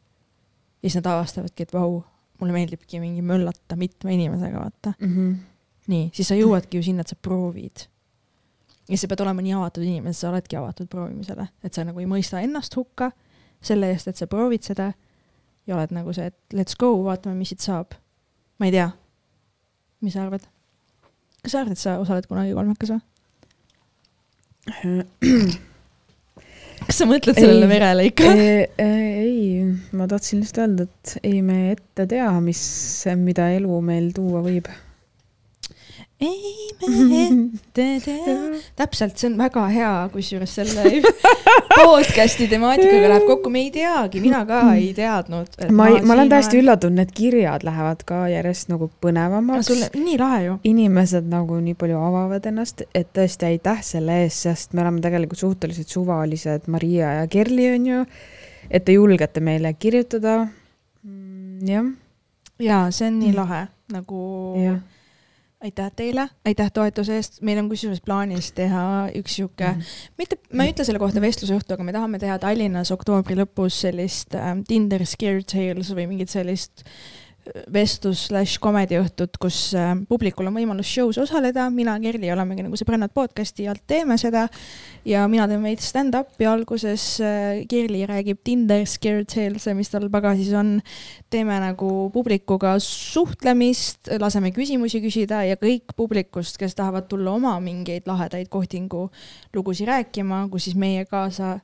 [0.81, 2.03] ja siis nad avastavadki, et vau,
[2.39, 5.15] mulle meeldibki mingi möllata mitme inimesega, vaata mm.
[5.15, 5.35] -hmm.
[5.87, 7.87] nii, siis sa jõuadki ju sinna, et sa proovid.
[8.89, 12.05] ja sa pead olema nii avatud inimene, sa oledki avatud proovimisele, et sa nagu ei
[12.05, 13.11] mõista ennast hukka
[13.61, 14.93] selle eest, et sa proovid seda
[15.67, 17.93] ja oled nagu see, et let's go, vaatame, mis siit saab.
[18.61, 18.91] Ma ei tea.
[20.05, 20.43] mis sa arvad?
[21.41, 23.01] kas sa arvad, et sa osaled kunagi kolmekas või?
[26.85, 27.71] kas sa mõtled sellele Ei.
[27.71, 28.29] merele ikka?
[28.85, 29.65] ei,
[29.97, 32.61] ma tahtsin lihtsalt öelda, et ei me ette tea, mis,
[33.17, 34.69] mida elu meil tuua võib.
[36.21, 38.35] Ei me ette tea.
[38.75, 40.83] täpselt, see on väga hea, kusjuures selle
[41.77, 45.55] podcast'i temaatikaga läheb kokku, me ei teagi, mina ka ei teadnud.
[45.77, 49.69] ma ei, ma olen täiesti üllatunud, need kirjad lähevad ka järjest nagu põnevamaks.
[49.71, 50.57] sul nii lahe ju.
[50.71, 55.41] inimesed nagu nii palju avavad ennast, et tõesti aitäh selle eest, sest me oleme tegelikult
[55.41, 58.05] suhteliselt suvalised, Maria ja Kerli on ju,
[58.69, 60.47] et te julgete meile kirjutada.
[61.65, 61.91] jah,
[62.61, 63.37] ja see on nii Mm.
[63.37, 63.61] lahe
[63.91, 64.23] nagu
[64.61, 64.81] jah.
[65.61, 68.83] Aitäh teile, aitäh toetuse eest, meil on kusjuures plaanis teha
[69.19, 69.81] üks sihuke Mhm.
[70.17, 74.35] mitte, ma ei ütle selle kohta vestlusõhtu, aga me tahame teha Tallinnas oktoobri lõpus sellist
[74.35, 77.20] ähm, Tinder Scare Tales või mingit sellist äh,
[77.73, 82.77] vestlus slaš komediõhtut, kus äh, publikul on võimalus show's osaleda, mina ja Kerli olemegi nagu
[82.79, 84.47] sõbrannad podcast'i alt teeme seda.
[85.07, 90.51] Ja mina teen veits stand-up'i alguses äh,, Kerli räägib Tinder Scare Tales'e, mis tal pagasis
[90.57, 90.75] on,
[91.33, 98.05] teeme nagu publikuga suhtlemist, laseme küsimusi küsida ja kõik publikust, kes tahavad tulla oma mingeid
[98.09, 99.07] lahedaid kohtingu
[99.55, 101.57] lugusid rääkima, kus siis meie kaasa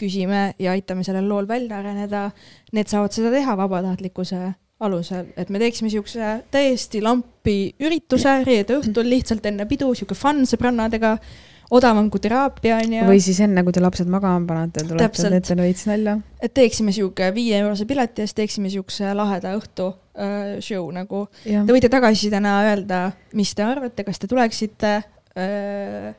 [0.00, 2.26] küsime ja aitame sellel lool välja areneda,
[2.74, 4.42] need saavad seda teha vabatahtlikkuse
[4.82, 10.42] alusel, et me teeksime siukse täiesti lampi ürituse reede õhtul lihtsalt enne pidu, sihuke fun
[10.50, 11.14] sõbrannadega,
[11.74, 13.04] odavam kui teraapia onju.
[13.08, 16.18] või siis enne, kui te lapsed magama panete, tulete teete veits nalja.
[16.42, 21.26] et teeksime sihuke viie eurose pileti eest, teeksime siukse laheda õhtu äh, show nagu.
[21.44, 23.06] Te võite tagasisidena öelda,
[23.38, 26.12] mis te arvate, kas te tuleksite äh,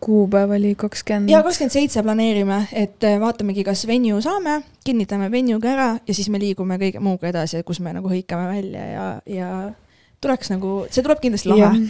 [0.00, 1.30] kuupäev oli kakskümmend.
[1.30, 6.14] ja kakskümmend seitse planeerime, et äh, vaatamegi, kas venue saame, kinnitame venue ka ära ja
[6.14, 9.50] siis me liigume kõige muuga edasi, kus me nagu hõikame välja ja, ja
[10.22, 11.82] tuleks nagu, see tuleb kindlasti lahe.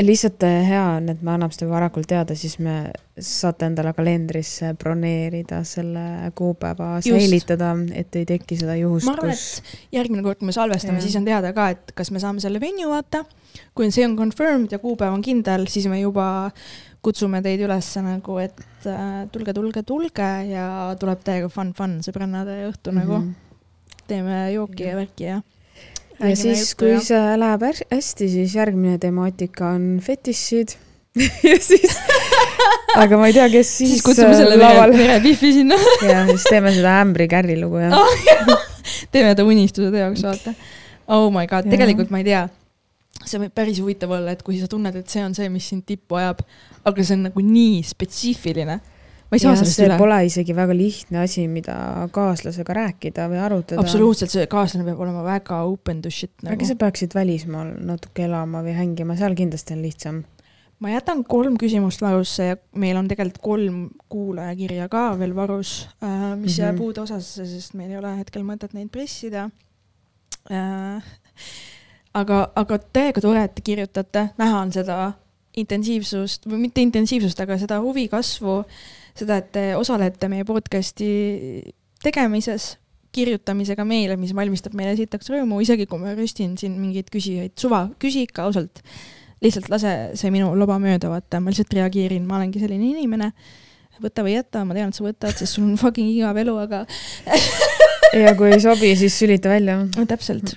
[0.00, 2.76] lihtsalt eh, hea on, et me anname seda varakult teada, siis me
[3.18, 9.60] saate endale kalendrisse broneerida selle kuupäeva, säilitada, et ei teki seda juhust, ma arvan, kus
[9.60, 12.62] et järgmine kord, kui me salvestame, siis on teada ka, et kas me saame selle
[12.62, 13.24] venue vaata.
[13.76, 16.50] kui see on confirmed ja kuupäev on kindel, siis me juba
[17.02, 20.66] kutsume teid üles nagu, et äh, tulge, tulge, tulge ja
[21.00, 23.08] tuleb täiega fun, fun sõbrannade õhtu mm -hmm.
[23.08, 24.04] nagu.
[24.06, 25.42] teeme jooki ja värki ja.
[26.20, 30.76] ja siis, kui see läheb häs- hästi, siis järgmine temaatika on fetišid
[31.50, 31.98] ja siis,
[32.96, 35.76] aga ma ei tea, kes siis, siis kutsume äh, selle laval mere, merepihvi sinna
[36.12, 37.90] ja siis teeme seda ämbri kärri lugu ja
[39.12, 40.54] teeme ta unistuse teoks, vaata.
[41.08, 41.72] Oh my god, Jah.
[41.74, 42.48] tegelikult ma ei tea.
[43.20, 45.84] See võib päris huvitav olla, et kui sa tunned, et see on see, mis sind
[45.88, 46.42] tippu ajab,
[46.88, 48.80] aga see on nagu nii spetsiifiline.
[49.32, 49.96] ma ei saa ja sellest üle.
[50.00, 51.76] pole isegi väga lihtne asi, mida
[52.12, 53.80] kaaslasega rääkida või arutada.
[53.80, 56.68] absoluutselt, see kaaslane peab olema väga open to shit äkki nagu.
[56.68, 60.22] sa peaksid välismaal natuke elama või hängima, seal kindlasti on lihtsam.
[60.82, 66.08] ma jätan kolm küsimust varusse ja meil on tegelikult kolm kuulajakirja ka veel varus, mis
[66.10, 66.58] mm -hmm.
[66.58, 66.82] jääb Mhm.
[66.82, 69.50] uude osasse, sest meil ei ole hetkel mõtet neid pressida.
[72.18, 74.98] Aga, aga täiega tore, et te kirjutate, näha on seda
[75.58, 78.62] intensiivsust või mitte intensiivsust, aga seda huvi kasvu,
[79.18, 81.10] seda, et te osalete meie podcast'i
[82.02, 82.76] tegemises,
[83.12, 87.84] kirjutamisega meile, mis valmistab meile sitaks rõõmu, isegi kui ma rüstin siin mingeid küsijaid, suva,
[88.00, 88.80] küsi ikka ausalt.
[89.42, 93.32] lihtsalt lase see minu loba mööda, vaata, ma lihtsalt reageerin, ma olengi selline inimene.
[94.02, 96.86] võta või jäta, ma tean, et sa võtad, sest sul on fucking igav elu, aga
[98.24, 99.82] ja kui ei sobi, siis sülita välja.
[100.08, 100.56] täpselt.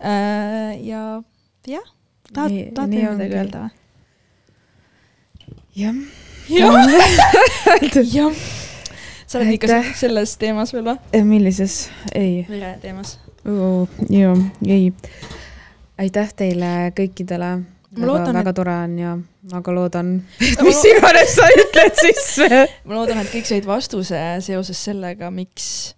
[0.00, 1.22] Äh, ja
[1.66, 1.86] jah,
[2.32, 3.70] tahad, tahad veel midagi öelda või?
[5.76, 5.94] jah.
[6.48, 6.72] jah,
[8.04, 8.32] jah.
[9.28, 10.98] sa oled ikka selles teemas veel või?
[11.16, 11.86] Eh, millises?
[12.14, 12.44] ei.
[12.48, 13.16] vere teemas.
[14.12, 14.36] jaa,
[14.68, 14.92] ei.
[15.98, 17.50] aitäh teile kõikidele.
[17.96, 19.16] Ma loodan, väga et- tore on ja
[19.52, 20.08] väga loodan,
[20.44, 22.26] et Ma mis iganes sa ütled siis.
[22.88, 25.94] ma loodan, et kõik said vastuse seoses sellega, miks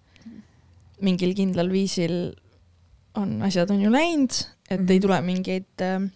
[1.03, 2.37] mingil kindlal viisil
[3.15, 4.31] on asjad on ju läinud,
[4.71, 4.91] et mm -hmm.
[4.91, 5.07] ei Mhm.
[5.07, 6.11] tule mingeid äh,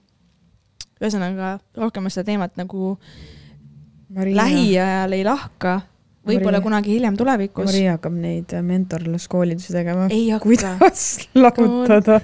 [1.00, 2.98] ühesõnaga rohkem ma seda teemat nagu
[4.08, 5.80] Maria, lähiajal ei lahka,
[6.26, 7.66] võib-olla kunagi hiljem tulevikus.
[7.66, 10.06] Maria hakkab neid mentorluskoolitusi tegema.
[10.10, 10.44] ei hakka.
[10.44, 12.20] kuidas lahutada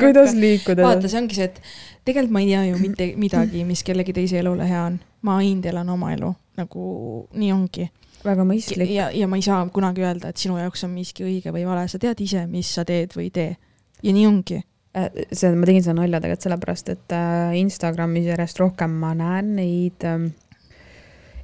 [0.00, 1.62] kuidas liikuda vaata, see ongi see, et
[2.04, 5.00] tegelikult ma ei tea ju mitte midagi, mis kellegi teise elule hea on.
[5.22, 6.84] ma ainult elan oma elu, nagu
[7.36, 7.90] nii ongi.
[8.24, 8.90] väga mõistlik.
[8.96, 11.86] ja, ja ma ei saa kunagi öelda, et sinu jaoks on miski õige või vale,
[11.88, 13.50] sa tead ise, mis sa teed või ei tee.
[14.02, 14.60] Ja nii ongi.
[14.96, 19.52] Äh, see, ma tegin seda nalja tegelikult sellepärast, et äh, Instagramis järjest rohkem ma näen
[19.60, 20.30] neid ähm,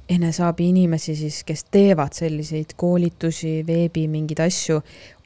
[0.09, 4.81] eneseabi inimesi siis, kes teevad selliseid koolitusi, veebi mingeid asju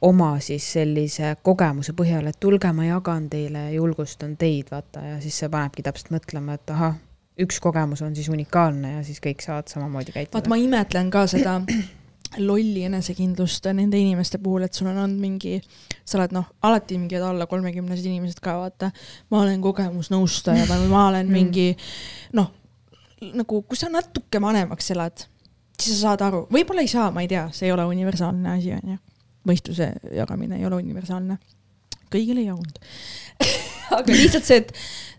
[0.06, 5.16] oma siis sellise kogemuse põhjal, et tulge, ma jagan teile ja julgustan teid, vaata, ja
[5.22, 6.98] siis see panebki täpselt mõtlema, et ahah,
[7.42, 10.52] üks kogemus on siis unikaalne ja siis kõik saavad samamoodi vaat käituda.
[10.52, 11.60] ma imetlen ka seda
[12.40, 15.58] lolli enesekindlust nende inimeste puhul, et sul on olnud mingi,
[16.04, 18.90] sa oled noh, alati mingid alla kolmekümnesed inimesed ka vaata,
[19.32, 21.38] ma olen kogemusnõustaja või ma olen Mm.
[21.38, 21.68] mingi
[22.36, 22.50] noh,
[23.32, 25.24] nagu kui sa natuke vanemaks elad,
[25.78, 28.72] siis sa saad aru, võib-olla ei saa, ma ei tea, see ei ole universaalne asi,
[28.74, 28.98] onju.
[29.48, 31.38] mõistuse jagamine ei ole universaalne.
[32.12, 32.78] kõigile ei jagunud.
[33.98, 34.72] aga lihtsalt see, et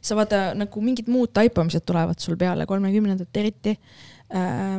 [0.03, 4.77] sa vaata nagu mingid muud taipamised tulevad sul peale, kolmekümnendat eriti äh,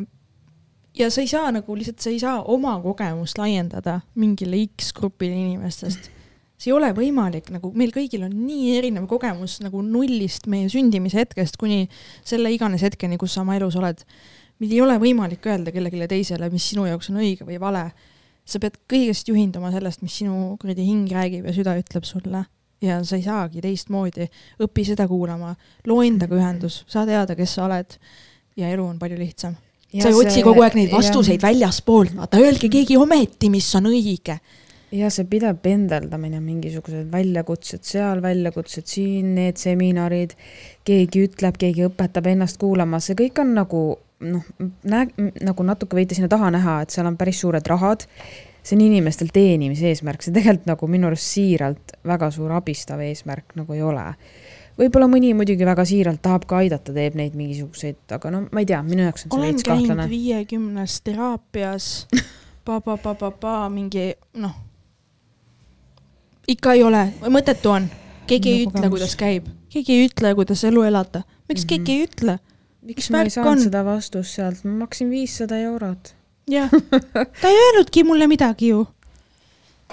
[0.98, 5.34] ja sa ei saa nagu lihtsalt, sa ei saa oma kogemust laiendada mingile X grupile
[5.34, 6.10] inimestest.
[6.54, 11.18] see ei ole võimalik, nagu meil kõigil on nii erinev kogemus nagu nullist meie sündimise
[11.18, 11.88] hetkest kuni
[12.24, 14.04] selle iganes hetkeni, kus sa oma elus oled.
[14.62, 17.90] meil ei ole võimalik öelda kellelegi teisele, mis sinu jaoks on õige või vale.
[18.44, 22.44] sa pead kõigest juhinduma sellest, mis sinu kuradi hing räägib ja süda ütleb sulle
[22.84, 24.28] ja sa ei saagi teistmoodi,
[24.60, 25.54] õpi seda kuulama,
[25.88, 27.96] loo endaga ühendus, saa teada, kes sa oled
[28.56, 29.56] ja elu on palju lihtsam
[30.02, 34.38] sa ei otsi kogu aeg neid vastuseid väljaspoolt, vaata öelge keegi ometi, mis on õige.
[34.94, 40.36] ja see pidev pendeldamine, mingisugused väljakutsed seal, väljakutsed siin, need seminarid,
[40.86, 43.84] keegi ütleb, keegi õpetab ennast kuulama, see kõik on nagu
[44.24, 44.46] noh,
[44.84, 48.06] nagu natuke võite sinna taha näha, et seal on päris suured rahad.
[48.64, 53.58] see on inimestel teenimise eesmärk, see tegelikult nagu minu arust siiralt väga suur abistav eesmärk
[53.58, 54.06] nagu ei ole
[54.78, 58.66] võib-olla mõni muidugi väga siiralt tahab ka aidata, teeb neid mingisuguseid, aga no ma ei
[58.70, 60.08] tea, minu jaoks on see olen veits käinud kahtlane.
[60.10, 61.90] viiekümnes teraapias,
[62.64, 64.12] pa-pa-pa-pa-pa mingi
[64.42, 64.54] noh,
[66.48, 67.86] ikka ei ole, mõttetu on,
[68.26, 68.96] keegi ei No ütle, kogemus.
[68.98, 71.68] kuidas käib, keegi ei ütle, kuidas elu elada, miks Mhm.
[71.68, 72.38] keegi ei ütle?
[72.84, 73.62] miks ma ei saanud on?
[73.64, 76.14] seda vastust sealt, ma maksin viissada eurot.
[76.50, 76.70] jah,
[77.40, 78.86] ta ei öelnudki mulle midagi ju.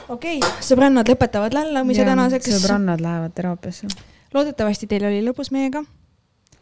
[0.09, 2.49] okei okay,, sõbrannad lõpetavad lällamise tänaseks.
[2.57, 3.87] sõbrannad lähevad teraapiasse,
[4.33, 5.83] loodetavasti teil oli lõbus meiega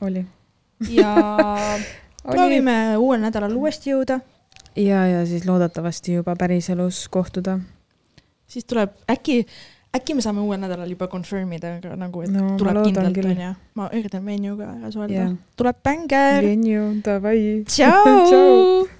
[0.01, 0.25] oli.
[0.89, 1.13] ja
[2.31, 4.19] proovime uuel nädalal uuesti jõuda,
[4.75, 7.59] ja, ja siis loodetavasti juba päriselus kohtuda.
[8.47, 9.45] siis tuleb äkki,
[9.95, 13.53] äkki me saame uuel nädalal juba confirm ida, aga nagu, et No tuleb kindlalt onju.
[13.75, 15.33] ma üritan Venjuga ära suhelda Jah.
[15.55, 16.41] tuleb bänger.
[16.47, 17.63] Genju, davai.
[17.67, 18.85] tšau.